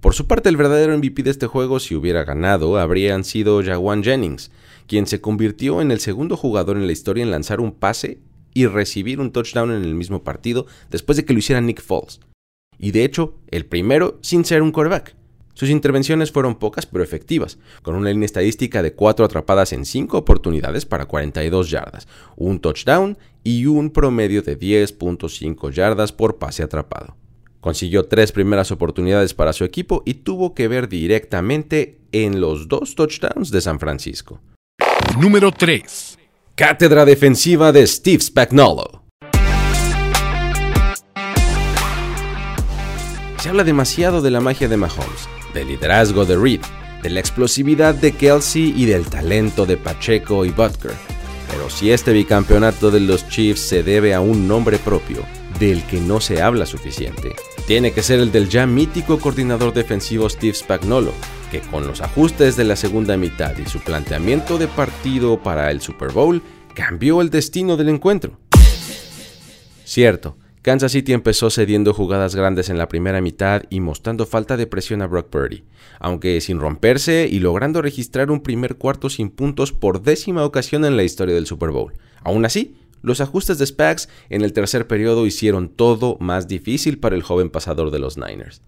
Por 0.00 0.14
su 0.14 0.28
parte, 0.28 0.48
el 0.48 0.56
verdadero 0.56 0.96
MVP 0.96 1.24
de 1.24 1.30
este 1.30 1.48
juego, 1.48 1.80
si 1.80 1.96
hubiera 1.96 2.22
ganado, 2.22 2.78
habrían 2.78 3.24
sido 3.24 3.60
Jawan 3.60 4.04
Jennings, 4.04 4.52
quien 4.86 5.08
se 5.08 5.20
convirtió 5.20 5.82
en 5.82 5.90
el 5.90 5.98
segundo 5.98 6.36
jugador 6.36 6.76
en 6.76 6.86
la 6.86 6.92
historia 6.92 7.24
en 7.24 7.32
lanzar 7.32 7.60
un 7.60 7.72
pase 7.72 8.20
y 8.54 8.66
recibir 8.66 9.18
un 9.18 9.32
touchdown 9.32 9.72
en 9.72 9.82
el 9.82 9.96
mismo 9.96 10.22
partido 10.22 10.66
después 10.92 11.16
de 11.16 11.24
que 11.24 11.32
lo 11.32 11.40
hiciera 11.40 11.60
Nick 11.60 11.82
Foles 11.82 12.20
y 12.82 12.90
de 12.90 13.04
hecho 13.04 13.38
el 13.48 13.64
primero 13.64 14.18
sin 14.20 14.44
ser 14.44 14.60
un 14.60 14.72
quarterback. 14.72 15.14
Sus 15.54 15.70
intervenciones 15.70 16.32
fueron 16.32 16.56
pocas 16.56 16.84
pero 16.84 17.04
efectivas, 17.04 17.58
con 17.82 17.94
una 17.94 18.10
línea 18.10 18.26
estadística 18.26 18.82
de 18.82 18.94
4 18.94 19.24
atrapadas 19.24 19.72
en 19.72 19.86
5 19.86 20.18
oportunidades 20.18 20.84
para 20.84 21.06
42 21.06 21.70
yardas, 21.70 22.08
un 22.36 22.58
touchdown 22.58 23.16
y 23.44 23.66
un 23.66 23.90
promedio 23.90 24.42
de 24.42 24.58
10.5 24.58 25.70
yardas 25.70 26.12
por 26.12 26.36
pase 26.36 26.62
atrapado. 26.62 27.16
Consiguió 27.60 28.06
tres 28.06 28.32
primeras 28.32 28.72
oportunidades 28.72 29.34
para 29.34 29.52
su 29.52 29.64
equipo 29.64 30.02
y 30.04 30.14
tuvo 30.14 30.52
que 30.52 30.66
ver 30.66 30.88
directamente 30.88 32.00
en 32.10 32.40
los 32.40 32.66
dos 32.66 32.96
touchdowns 32.96 33.52
de 33.52 33.60
San 33.60 33.78
Francisco. 33.78 34.40
Número 35.20 35.52
3. 35.52 36.18
Cátedra 36.56 37.04
defensiva 37.04 37.70
de 37.70 37.86
Steve 37.86 38.20
Spagnuolo. 38.20 39.01
Se 43.42 43.48
habla 43.48 43.64
demasiado 43.64 44.22
de 44.22 44.30
la 44.30 44.40
magia 44.40 44.68
de 44.68 44.76
Mahomes, 44.76 45.28
del 45.52 45.66
liderazgo 45.66 46.24
de 46.24 46.36
Reed, 46.36 46.60
de 47.02 47.10
la 47.10 47.18
explosividad 47.18 47.92
de 47.92 48.12
Kelsey 48.12 48.72
y 48.76 48.84
del 48.84 49.04
talento 49.06 49.66
de 49.66 49.76
Pacheco 49.76 50.44
y 50.44 50.50
Butker. 50.50 50.92
Pero 51.50 51.68
si 51.68 51.90
este 51.90 52.12
bicampeonato 52.12 52.92
de 52.92 53.00
los 53.00 53.28
Chiefs 53.28 53.58
se 53.62 53.82
debe 53.82 54.14
a 54.14 54.20
un 54.20 54.46
nombre 54.46 54.78
propio, 54.78 55.24
del 55.58 55.82
que 55.86 56.00
no 56.00 56.20
se 56.20 56.40
habla 56.40 56.66
suficiente, 56.66 57.34
tiene 57.66 57.90
que 57.90 58.04
ser 58.04 58.20
el 58.20 58.30
del 58.30 58.48
ya 58.48 58.64
mítico 58.64 59.18
coordinador 59.18 59.74
defensivo 59.74 60.30
Steve 60.30 60.54
Spagnuolo, 60.54 61.12
que 61.50 61.62
con 61.62 61.84
los 61.84 62.00
ajustes 62.00 62.56
de 62.56 62.62
la 62.62 62.76
segunda 62.76 63.16
mitad 63.16 63.58
y 63.58 63.68
su 63.68 63.80
planteamiento 63.80 64.56
de 64.56 64.68
partido 64.68 65.42
para 65.42 65.72
el 65.72 65.80
Super 65.80 66.12
Bowl 66.12 66.40
cambió 66.76 67.20
el 67.20 67.28
destino 67.28 67.76
del 67.76 67.88
encuentro. 67.88 68.38
Cierto, 69.84 70.36
Kansas 70.62 70.92
City 70.92 71.12
empezó 71.12 71.50
cediendo 71.50 71.92
jugadas 71.92 72.36
grandes 72.36 72.70
en 72.70 72.78
la 72.78 72.88
primera 72.88 73.20
mitad 73.20 73.64
y 73.68 73.80
mostrando 73.80 74.26
falta 74.26 74.56
de 74.56 74.68
presión 74.68 75.02
a 75.02 75.08
Brock 75.08 75.28
Purdy, 75.28 75.64
aunque 75.98 76.40
sin 76.40 76.60
romperse 76.60 77.28
y 77.28 77.40
logrando 77.40 77.82
registrar 77.82 78.30
un 78.30 78.44
primer 78.44 78.76
cuarto 78.76 79.10
sin 79.10 79.30
puntos 79.30 79.72
por 79.72 80.02
décima 80.02 80.44
ocasión 80.44 80.84
en 80.84 80.96
la 80.96 81.02
historia 81.02 81.34
del 81.34 81.48
Super 81.48 81.70
Bowl. 81.70 81.94
Aún 82.22 82.44
así, 82.44 82.76
los 83.02 83.20
ajustes 83.20 83.58
de 83.58 83.66
Spags 83.66 84.08
en 84.30 84.42
el 84.42 84.52
tercer 84.52 84.86
periodo 84.86 85.26
hicieron 85.26 85.68
todo 85.68 86.16
más 86.20 86.46
difícil 86.46 87.00
para 87.00 87.16
el 87.16 87.24
joven 87.24 87.50
pasador 87.50 87.90
de 87.90 87.98
los 87.98 88.16
Niners. 88.16 88.62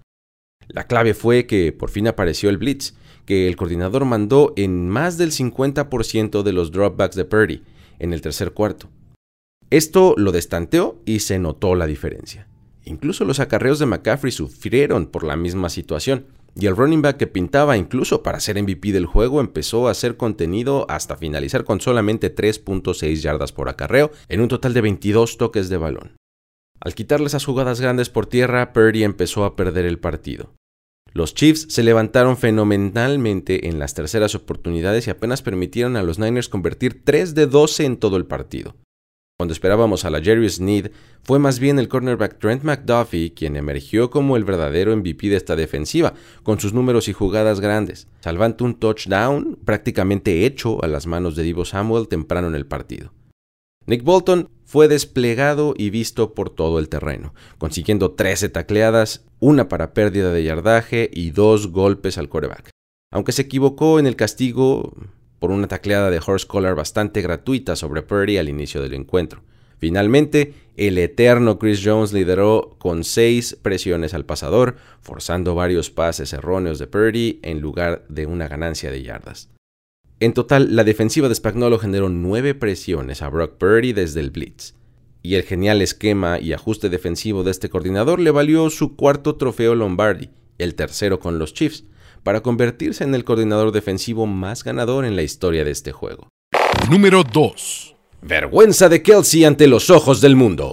La 0.66 0.88
clave 0.88 1.14
fue 1.14 1.46
que 1.46 1.70
por 1.70 1.90
fin 1.90 2.08
apareció 2.08 2.50
el 2.50 2.58
blitz, 2.58 2.94
que 3.24 3.46
el 3.46 3.54
coordinador 3.54 4.04
mandó 4.04 4.52
en 4.56 4.88
más 4.88 5.16
del 5.16 5.30
50% 5.30 6.42
de 6.42 6.52
los 6.52 6.72
dropbacks 6.72 7.14
de 7.14 7.24
Purdy 7.24 7.62
en 8.00 8.12
el 8.12 8.20
tercer 8.20 8.50
cuarto, 8.50 8.88
esto 9.76 10.14
lo 10.16 10.32
destanteó 10.32 11.00
y 11.04 11.20
se 11.20 11.38
notó 11.38 11.74
la 11.74 11.86
diferencia. 11.86 12.48
Incluso 12.84 13.24
los 13.24 13.40
acarreos 13.40 13.78
de 13.78 13.86
McCaffrey 13.86 14.30
sufrieron 14.30 15.06
por 15.06 15.24
la 15.24 15.36
misma 15.36 15.70
situación, 15.70 16.26
y 16.56 16.66
el 16.66 16.76
running 16.76 17.02
back 17.02 17.16
que 17.16 17.26
pintaba 17.26 17.76
incluso 17.76 18.22
para 18.22 18.38
ser 18.38 18.62
MVP 18.62 18.92
del 18.92 19.06
juego 19.06 19.40
empezó 19.40 19.88
a 19.88 19.94
ser 19.94 20.16
contenido 20.16 20.86
hasta 20.88 21.16
finalizar 21.16 21.64
con 21.64 21.80
solamente 21.80 22.32
3.6 22.32 23.14
yardas 23.16 23.52
por 23.52 23.68
acarreo 23.68 24.12
en 24.28 24.40
un 24.40 24.48
total 24.48 24.72
de 24.72 24.80
22 24.80 25.36
toques 25.36 25.68
de 25.68 25.76
balón. 25.76 26.16
Al 26.80 26.94
quitarle 26.94 27.26
esas 27.26 27.44
jugadas 27.44 27.80
grandes 27.80 28.10
por 28.10 28.26
tierra, 28.26 28.72
Purdy 28.72 29.02
empezó 29.02 29.44
a 29.44 29.56
perder 29.56 29.86
el 29.86 29.98
partido. 29.98 30.54
Los 31.12 31.34
Chiefs 31.34 31.66
se 31.70 31.82
levantaron 31.82 32.36
fenomenalmente 32.36 33.68
en 33.68 33.78
las 33.78 33.94
terceras 33.94 34.34
oportunidades 34.34 35.06
y 35.06 35.10
apenas 35.10 35.42
permitieron 35.42 35.96
a 35.96 36.02
los 36.02 36.18
Niners 36.18 36.48
convertir 36.48 37.02
3 37.04 37.34
de 37.34 37.46
12 37.46 37.84
en 37.84 37.96
todo 37.96 38.16
el 38.16 38.26
partido. 38.26 38.76
Cuando 39.36 39.52
esperábamos 39.52 40.04
a 40.04 40.10
la 40.10 40.22
Jerry 40.22 40.48
Sneed, 40.48 40.92
fue 41.24 41.40
más 41.40 41.58
bien 41.58 41.80
el 41.80 41.88
cornerback 41.88 42.38
Trent 42.38 42.62
McDuffie 42.62 43.34
quien 43.34 43.56
emergió 43.56 44.08
como 44.08 44.36
el 44.36 44.44
verdadero 44.44 44.96
MVP 44.96 45.28
de 45.28 45.36
esta 45.36 45.56
defensiva, 45.56 46.14
con 46.44 46.60
sus 46.60 46.72
números 46.72 47.08
y 47.08 47.12
jugadas 47.12 47.58
grandes, 47.58 48.06
salvando 48.20 48.64
un 48.64 48.76
touchdown 48.78 49.58
prácticamente 49.64 50.46
hecho 50.46 50.84
a 50.84 50.86
las 50.86 51.08
manos 51.08 51.34
de 51.34 51.42
Divo 51.42 51.64
Samuel 51.64 52.06
temprano 52.06 52.46
en 52.46 52.54
el 52.54 52.66
partido. 52.66 53.12
Nick 53.86 54.04
Bolton 54.04 54.50
fue 54.64 54.86
desplegado 54.86 55.74
y 55.76 55.90
visto 55.90 56.32
por 56.32 56.50
todo 56.50 56.78
el 56.78 56.88
terreno, 56.88 57.34
consiguiendo 57.58 58.12
13 58.12 58.50
tacleadas, 58.50 59.24
una 59.40 59.68
para 59.68 59.94
pérdida 59.94 60.32
de 60.32 60.44
yardaje 60.44 61.10
y 61.12 61.32
dos 61.32 61.72
golpes 61.72 62.18
al 62.18 62.28
coreback. 62.28 62.70
Aunque 63.10 63.32
se 63.32 63.42
equivocó 63.42 63.98
en 63.98 64.06
el 64.06 64.14
castigo, 64.14 64.94
por 65.44 65.50
una 65.50 65.68
tacleada 65.68 66.08
de 66.08 66.22
Horse 66.26 66.46
Collar 66.46 66.74
bastante 66.74 67.20
gratuita 67.20 67.76
sobre 67.76 68.00
Purdy 68.00 68.38
al 68.38 68.48
inicio 68.48 68.80
del 68.80 68.94
encuentro. 68.94 69.42
Finalmente, 69.76 70.54
el 70.78 70.96
eterno 70.96 71.58
Chris 71.58 71.82
Jones 71.84 72.14
lideró 72.14 72.76
con 72.78 73.04
seis 73.04 73.54
presiones 73.60 74.14
al 74.14 74.24
pasador, 74.24 74.76
forzando 75.02 75.54
varios 75.54 75.90
pases 75.90 76.32
erróneos 76.32 76.78
de 76.78 76.86
Purdy 76.86 77.40
en 77.42 77.60
lugar 77.60 78.06
de 78.08 78.24
una 78.24 78.48
ganancia 78.48 78.90
de 78.90 79.02
yardas. 79.02 79.50
En 80.18 80.32
total, 80.32 80.74
la 80.74 80.82
defensiva 80.82 81.28
de 81.28 81.34
Spagnolo 81.34 81.78
generó 81.78 82.08
nueve 82.08 82.54
presiones 82.54 83.20
a 83.20 83.28
Brock 83.28 83.58
Purdy 83.58 83.92
desde 83.92 84.20
el 84.20 84.30
blitz. 84.30 84.72
Y 85.20 85.34
el 85.34 85.42
genial 85.42 85.82
esquema 85.82 86.40
y 86.40 86.54
ajuste 86.54 86.88
defensivo 86.88 87.44
de 87.44 87.50
este 87.50 87.68
coordinador 87.68 88.18
le 88.18 88.30
valió 88.30 88.70
su 88.70 88.96
cuarto 88.96 89.36
trofeo 89.36 89.74
Lombardi, 89.74 90.30
el 90.56 90.74
tercero 90.74 91.20
con 91.20 91.38
los 91.38 91.52
Chiefs, 91.52 91.84
para 92.24 92.40
convertirse 92.40 93.04
en 93.04 93.14
el 93.14 93.22
coordinador 93.22 93.70
defensivo 93.70 94.26
más 94.26 94.64
ganador 94.64 95.04
en 95.04 95.14
la 95.14 95.22
historia 95.22 95.62
de 95.62 95.70
este 95.70 95.92
juego. 95.92 96.28
Número 96.90 97.22
2. 97.22 97.94
Vergüenza 98.22 98.88
de 98.88 99.02
Kelsey 99.02 99.44
ante 99.44 99.68
los 99.68 99.90
ojos 99.90 100.20
del 100.20 100.34
mundo. 100.34 100.70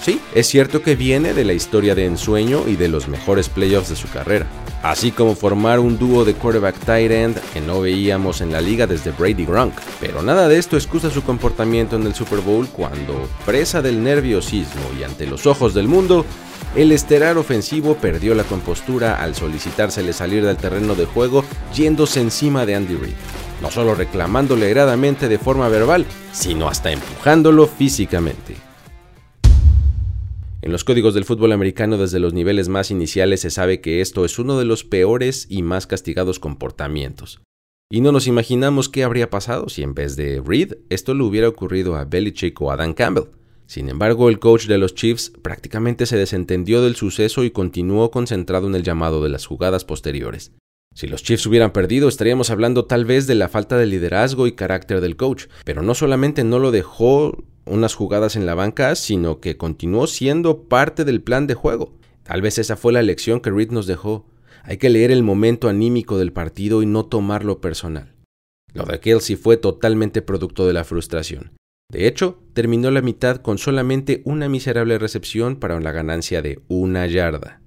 Sí, 0.00 0.22
es 0.34 0.46
cierto 0.46 0.82
que 0.82 0.96
viene 0.96 1.34
de 1.34 1.44
la 1.44 1.52
historia 1.52 1.94
de 1.94 2.06
ensueño 2.06 2.66
y 2.66 2.76
de 2.76 2.88
los 2.88 3.08
mejores 3.08 3.50
playoffs 3.50 3.90
de 3.90 3.96
su 3.96 4.08
carrera, 4.08 4.46
así 4.82 5.10
como 5.10 5.34
formar 5.34 5.80
un 5.80 5.98
dúo 5.98 6.24
de 6.24 6.32
quarterback 6.32 6.78
tight 6.78 7.10
end 7.10 7.38
que 7.52 7.60
no 7.60 7.82
veíamos 7.82 8.40
en 8.40 8.50
la 8.50 8.62
liga 8.62 8.86
desde 8.86 9.10
Brady 9.10 9.44
Gronk. 9.44 9.74
Pero 10.00 10.22
nada 10.22 10.48
de 10.48 10.56
esto 10.56 10.76
excusa 10.76 11.10
su 11.10 11.22
comportamiento 11.22 11.96
en 11.96 12.06
el 12.06 12.14
Super 12.14 12.40
Bowl 12.40 12.66
cuando, 12.68 13.28
presa 13.44 13.82
del 13.82 14.02
nerviosismo 14.02 14.80
y 14.98 15.02
ante 15.02 15.26
los 15.26 15.46
ojos 15.46 15.74
del 15.74 15.88
mundo, 15.88 16.24
el 16.78 16.92
esterar 16.92 17.38
ofensivo 17.38 17.96
perdió 17.96 18.36
la 18.36 18.44
compostura 18.44 19.20
al 19.20 19.34
solicitársele 19.34 20.12
salir 20.12 20.44
del 20.44 20.56
terreno 20.56 20.94
de 20.94 21.06
juego 21.06 21.44
yéndose 21.74 22.20
encima 22.20 22.66
de 22.66 22.76
Andy 22.76 22.94
Reid, 22.94 23.14
no 23.60 23.68
solo 23.72 23.96
reclamándole 23.96 24.70
heradamente 24.70 25.28
de 25.28 25.38
forma 25.38 25.68
verbal, 25.68 26.06
sino 26.30 26.68
hasta 26.68 26.92
empujándolo 26.92 27.66
físicamente. 27.66 28.54
En 30.62 30.70
los 30.70 30.84
códigos 30.84 31.14
del 31.14 31.24
fútbol 31.24 31.50
americano 31.50 31.98
desde 31.98 32.20
los 32.20 32.32
niveles 32.32 32.68
más 32.68 32.92
iniciales 32.92 33.40
se 33.40 33.50
sabe 33.50 33.80
que 33.80 34.00
esto 34.00 34.24
es 34.24 34.38
uno 34.38 34.56
de 34.56 34.64
los 34.64 34.84
peores 34.84 35.46
y 35.48 35.62
más 35.62 35.88
castigados 35.88 36.38
comportamientos. 36.38 37.40
Y 37.90 38.02
no 38.02 38.12
nos 38.12 38.28
imaginamos 38.28 38.88
qué 38.88 39.02
habría 39.02 39.30
pasado 39.30 39.68
si 39.68 39.82
en 39.82 39.94
vez 39.94 40.14
de 40.14 40.40
Reid 40.46 40.74
esto 40.90 41.14
le 41.14 41.24
hubiera 41.24 41.48
ocurrido 41.48 41.96
a 41.96 42.04
Belichick 42.04 42.60
o 42.60 42.70
a 42.70 42.76
Dan 42.76 42.94
Campbell. 42.94 43.37
Sin 43.68 43.90
embargo, 43.90 44.30
el 44.30 44.38
coach 44.38 44.66
de 44.66 44.78
los 44.78 44.94
Chiefs 44.94 45.30
prácticamente 45.42 46.06
se 46.06 46.16
desentendió 46.16 46.80
del 46.80 46.96
suceso 46.96 47.44
y 47.44 47.50
continuó 47.50 48.10
concentrado 48.10 48.66
en 48.66 48.74
el 48.74 48.82
llamado 48.82 49.22
de 49.22 49.28
las 49.28 49.44
jugadas 49.44 49.84
posteriores. 49.84 50.52
Si 50.94 51.06
los 51.06 51.22
Chiefs 51.22 51.44
hubieran 51.44 51.74
perdido, 51.74 52.08
estaríamos 52.08 52.48
hablando 52.48 52.86
tal 52.86 53.04
vez 53.04 53.26
de 53.26 53.34
la 53.34 53.50
falta 53.50 53.76
de 53.76 53.84
liderazgo 53.84 54.46
y 54.46 54.52
carácter 54.52 55.02
del 55.02 55.16
coach, 55.16 55.48
pero 55.66 55.82
no 55.82 55.94
solamente 55.94 56.44
no 56.44 56.58
lo 56.58 56.70
dejó 56.70 57.44
unas 57.66 57.94
jugadas 57.94 58.36
en 58.36 58.46
la 58.46 58.54
banca, 58.54 58.94
sino 58.94 59.38
que 59.38 59.58
continuó 59.58 60.06
siendo 60.06 60.62
parte 60.62 61.04
del 61.04 61.20
plan 61.20 61.46
de 61.46 61.52
juego. 61.52 61.92
Tal 62.22 62.40
vez 62.40 62.56
esa 62.56 62.78
fue 62.78 62.94
la 62.94 63.02
lección 63.02 63.40
que 63.40 63.50
Reed 63.50 63.70
nos 63.70 63.86
dejó. 63.86 64.24
Hay 64.62 64.78
que 64.78 64.88
leer 64.88 65.10
el 65.10 65.22
momento 65.22 65.68
anímico 65.68 66.16
del 66.16 66.32
partido 66.32 66.82
y 66.82 66.86
no 66.86 67.04
tomarlo 67.04 67.60
personal. 67.60 68.14
Lo 68.72 68.86
de 68.86 68.98
Kelsey 68.98 69.36
fue 69.36 69.58
totalmente 69.58 70.22
producto 70.22 70.66
de 70.66 70.72
la 70.72 70.84
frustración. 70.84 71.57
De 71.90 72.06
hecho, 72.06 72.42
terminó 72.52 72.90
la 72.90 73.00
mitad 73.00 73.36
con 73.38 73.56
solamente 73.56 74.20
una 74.24 74.48
miserable 74.48 74.98
recepción 74.98 75.56
para 75.56 75.80
la 75.80 75.90
ganancia 75.90 76.42
de 76.42 76.60
una 76.68 77.06
yarda. 77.06 77.62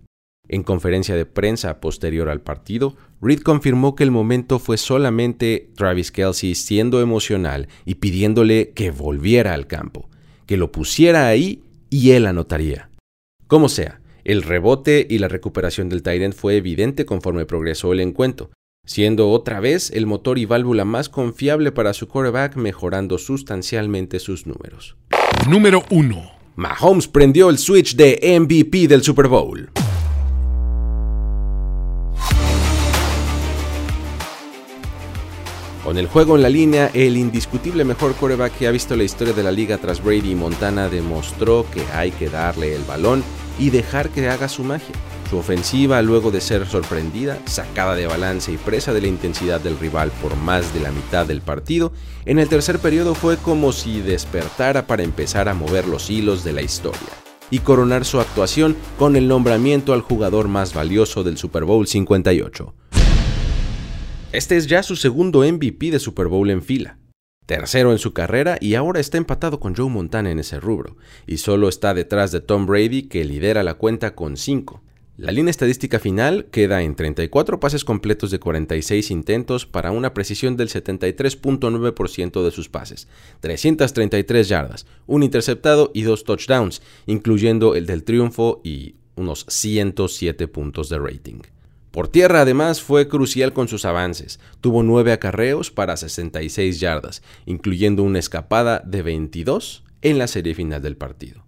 En 0.48 0.63
conferencia 0.63 1.16
de 1.16 1.25
prensa 1.25 1.80
posterior 1.80 2.30
al 2.30 2.42
partido, 2.42 2.96
Reed 3.20 3.40
confirmó 3.40 3.96
que 3.96 4.04
el 4.04 4.12
momento 4.12 4.60
fue 4.60 4.78
solamente 4.78 5.72
Travis 5.75 6.12
Kelsey 6.12 6.56
siendo 6.56 7.01
emocional 7.01 7.68
y 7.86 7.96
pidiéndole 7.96 8.72
que 8.72 8.92
volviera 8.92 9.54
al 9.54 9.66
campo, 9.66 10.10
que 10.46 10.58
lo 10.58 10.72
pusiera 10.72 11.27
ahí 11.27 11.64
y 11.90 12.12
él 12.12 12.27
anotaría. 12.27 12.90
Como 13.48 13.70
sea, 13.70 14.01
el 14.24 14.44
rebote 14.44 15.07
y 15.10 15.18
la 15.18 15.29
recuperación 15.29 15.90
del 15.90 16.03
Tyrant 16.03 16.36
fue 16.36 16.57
evidente 16.57 17.05
conforme 17.05 17.46
progresó 17.46 17.92
el 17.94 18.01
encuentro, 18.01 18.51
siendo 18.85 19.29
otra 19.29 19.59
vez 19.59 19.91
el 19.91 20.05
motor 20.05 20.37
y 20.37 20.46
válvula 20.46 20.85
más 20.85 21.09
confiable 21.09 21.72
para 21.72 21.94
su 21.94 22.07
quarterback, 22.07 22.55
mejorando 22.55 23.17
sustancialmente 23.17 24.20
sus 24.20 24.48
números. 24.48 24.96
Número 25.48 25.83
1. 25.89 26.31
Mahomes 26.55 27.07
prendió 27.07 27.50
el 27.50 27.57
switch 27.57 27.96
de 27.96 28.37
MVP 28.39 28.87
del 28.87 29.03
Super 29.03 29.27
Bowl. 29.27 29.72
Con 35.83 35.98
el 35.98 36.07
juego 36.07 36.35
en 36.35 36.44
la 36.44 36.50
línea, 36.50 36.91
el 36.94 37.17
indiscutible 37.17 37.83
mejor 37.83 38.13
quarterback 38.13 38.55
que 38.57 38.67
ha 38.67 38.72
visto 38.72 38.96
la 38.96 39.03
historia 39.03 39.33
de 39.33 39.41
la 39.41 39.51
liga 39.51 39.77
tras 39.77 40.03
Brady 40.03 40.31
y 40.31 40.35
Montana 40.35 40.89
demostró 40.89 41.65
que 41.74 41.81
hay 41.94 42.11
que 42.11 42.29
darle 42.29 42.75
el 42.75 42.83
balón 42.83 43.24
y 43.57 43.72
dejar 43.72 44.09
que 44.09 44.29
haga 44.29 44.48
su 44.48 44.63
magia. 44.63 44.96
Su 45.31 45.37
ofensiva, 45.37 46.01
luego 46.01 46.29
de 46.29 46.41
ser 46.41 46.67
sorprendida, 46.67 47.39
sacada 47.46 47.96
de 47.96 48.05
balance 48.05 48.51
y 48.51 48.57
presa 48.57 48.91
de 48.91 49.00
la 49.00 49.07
intensidad 49.07 49.61
del 49.61 49.79
rival 49.79 50.11
por 50.22 50.35
más 50.35 50.74
de 50.74 50.81
la 50.81 50.91
mitad 50.91 51.25
del 51.25 51.39
partido, 51.39 51.94
en 52.25 52.37
el 52.37 52.50
tercer 52.50 52.79
periodo 52.79 53.15
fue 53.15 53.37
como 53.37 53.72
si 53.72 54.01
despertara 54.01 54.87
para 54.87 55.03
empezar 55.03 55.48
a 55.48 55.53
mover 55.53 55.87
los 55.87 56.09
hilos 56.09 56.44
de 56.44 56.51
la 56.51 56.61
historia 56.61 57.00
y 57.50 57.59
coronar 57.59 58.03
su 58.03 58.20
actuación 58.20 58.75
con 59.00 59.15
el 59.15 59.29
nombramiento 59.29 59.94
al 59.94 60.01
jugador 60.01 60.50
más 60.50 60.74
valioso 60.74 61.24
del 61.24 61.37
Super 61.37 61.63
Bowl 61.63 61.87
58. 61.87 62.75
Este 64.33 64.57
es 64.57 64.67
ya 64.67 64.83
su 64.83 64.98
segundo 64.98 65.50
MVP 65.50 65.91
de 65.91 66.00
Super 66.00 66.27
Bowl 66.27 66.50
en 66.50 66.61
fila, 66.61 66.98
tercero 67.46 67.94
en 67.94 68.00
su 68.00 68.11
carrera 68.11 68.57
y 68.59 68.75
ahora 68.75 69.00
está 69.00 69.17
empatado 69.17 69.61
con 69.61 69.77
Joe 69.77 69.89
Montana 69.89 70.29
en 70.29 70.39
ese 70.39 70.59
rubro, 70.59 70.98
y 71.25 71.37
solo 71.37 71.70
está 71.70 71.94
detrás 71.94 72.33
de 72.33 72.41
Tom 72.41 72.65
Brady 72.65 73.03
que 73.03 73.24
lidera 73.24 73.63
la 73.63 73.75
cuenta 73.75 74.13
con 74.13 74.35
5. 74.35 74.83
La 75.22 75.31
línea 75.31 75.51
estadística 75.51 76.00
final 76.00 76.48
queda 76.50 76.81
en 76.81 76.96
34 76.96 77.60
pases 77.60 77.86
completos 77.86 78.31
de 78.31 78.40
46 78.40 79.12
intentos 79.12 79.68
para 79.68 79.92
una 79.92 80.16
precisión 80.16 80.57
del 80.57 80.70
73.9% 80.70 82.44
de 82.44 82.50
sus 82.50 82.70
pases, 82.70 83.07
333 83.42 84.50
yardas, 84.50 84.88
un 85.05 85.22
interceptado 85.22 85.92
y 85.94 86.01
dos 86.01 86.24
touchdowns, 86.24 86.81
incluyendo 87.05 87.75
el 87.75 87.86
del 87.86 88.03
triunfo 88.03 88.62
y 88.64 88.96
unos 89.16 89.46
107 89.48 90.48
puntos 90.48 90.90
de 90.90 90.98
rating. 90.98 91.42
Por 91.92 92.07
tierra 92.07 92.42
además 92.42 92.81
fue 92.81 93.07
crucial 93.07 93.53
con 93.53 93.68
sus 93.68 93.86
avances, 93.86 94.40
tuvo 94.60 94.81
9 94.81 95.12
acarreos 95.12 95.70
para 95.70 95.98
66 95.98 96.79
yardas, 96.79 97.22
incluyendo 97.46 98.01
una 98.01 98.18
escapada 98.18 98.81
de 98.88 99.03
22 99.03 99.84
en 100.01 100.18
la 100.18 100.25
serie 100.25 100.55
final 100.55 100.81
del 100.81 100.98
partido. 100.98 101.44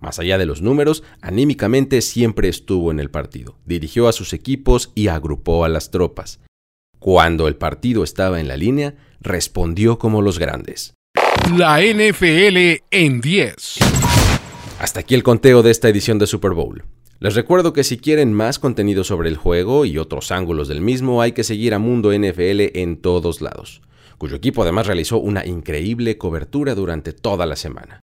Más 0.00 0.18
allá 0.18 0.38
de 0.38 0.46
los 0.46 0.62
números, 0.62 1.02
anímicamente 1.20 2.00
siempre 2.00 2.48
estuvo 2.48 2.90
en 2.90 3.00
el 3.00 3.10
partido, 3.10 3.58
dirigió 3.66 4.08
a 4.08 4.12
sus 4.12 4.32
equipos 4.32 4.92
y 4.94 5.08
agrupó 5.08 5.64
a 5.64 5.68
las 5.68 5.90
tropas. 5.90 6.40
Cuando 6.98 7.48
el 7.48 7.56
partido 7.56 8.02
estaba 8.02 8.40
en 8.40 8.48
la 8.48 8.56
línea, 8.56 8.94
respondió 9.20 9.98
como 9.98 10.22
los 10.22 10.38
grandes. 10.38 10.94
La 11.56 11.80
NFL 11.80 12.82
en 12.90 13.20
10. 13.20 13.78
Hasta 14.78 15.00
aquí 15.00 15.14
el 15.14 15.22
conteo 15.22 15.62
de 15.62 15.70
esta 15.70 15.88
edición 15.88 16.18
de 16.18 16.26
Super 16.26 16.52
Bowl. 16.52 16.84
Les 17.18 17.34
recuerdo 17.34 17.74
que 17.74 17.84
si 17.84 17.98
quieren 17.98 18.32
más 18.32 18.58
contenido 18.58 19.04
sobre 19.04 19.28
el 19.28 19.36
juego 19.36 19.84
y 19.84 19.98
otros 19.98 20.30
ángulos 20.30 20.68
del 20.68 20.80
mismo, 20.80 21.20
hay 21.20 21.32
que 21.32 21.44
seguir 21.44 21.74
a 21.74 21.78
Mundo 21.78 22.12
NFL 22.12 22.78
en 22.78 22.96
todos 22.96 23.42
lados, 23.42 23.82
cuyo 24.16 24.36
equipo 24.36 24.62
además 24.62 24.86
realizó 24.86 25.18
una 25.18 25.44
increíble 25.44 26.16
cobertura 26.16 26.74
durante 26.74 27.12
toda 27.12 27.44
la 27.44 27.56
semana. 27.56 28.00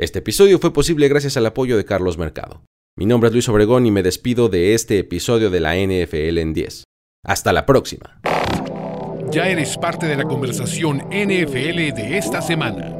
Este 0.00 0.20
episodio 0.20 0.58
fue 0.58 0.72
posible 0.72 1.08
gracias 1.08 1.36
al 1.36 1.44
apoyo 1.44 1.76
de 1.76 1.84
Carlos 1.84 2.16
Mercado. 2.16 2.64
Mi 2.96 3.04
nombre 3.04 3.28
es 3.28 3.34
Luis 3.34 3.50
Obregón 3.50 3.84
y 3.84 3.90
me 3.90 4.02
despido 4.02 4.48
de 4.48 4.72
este 4.72 4.98
episodio 4.98 5.50
de 5.50 5.60
la 5.60 5.76
NFL 5.76 6.38
en 6.38 6.54
10. 6.54 6.84
Hasta 7.22 7.52
la 7.52 7.66
próxima. 7.66 8.18
Ya 9.30 9.46
eres 9.46 9.76
parte 9.76 10.06
de 10.06 10.16
la 10.16 10.24
conversación 10.24 11.02
NFL 11.10 11.92
de 11.94 12.16
esta 12.16 12.40
semana. 12.40 12.96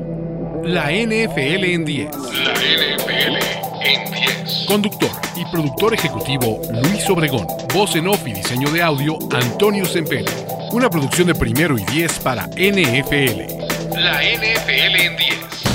La 0.63 0.91
NFL 0.93 1.65
en 1.65 1.87
10. 1.87 2.11
La 2.45 2.53
NFL 2.53 3.37
en 3.83 4.13
10. 4.13 4.65
Conductor 4.69 5.11
y 5.37 5.51
productor 5.51 5.95
ejecutivo 5.95 6.61
Luis 6.83 7.09
Obregón. 7.09 7.47
Voz 7.73 7.97
en 7.97 8.09
off 8.09 8.27
y 8.27 8.35
diseño 8.35 8.71
de 8.71 8.83
audio 8.83 9.17
Antonio 9.33 9.87
Sempere. 9.87 10.31
Una 10.71 10.91
producción 10.91 11.29
de 11.29 11.35
primero 11.35 11.79
y 11.79 11.85
10 11.85 12.19
para 12.19 12.47
NFL. 12.49 13.41
La 13.95 14.21
NFL 14.21 15.01
en 15.01 15.17
10. 15.17 15.70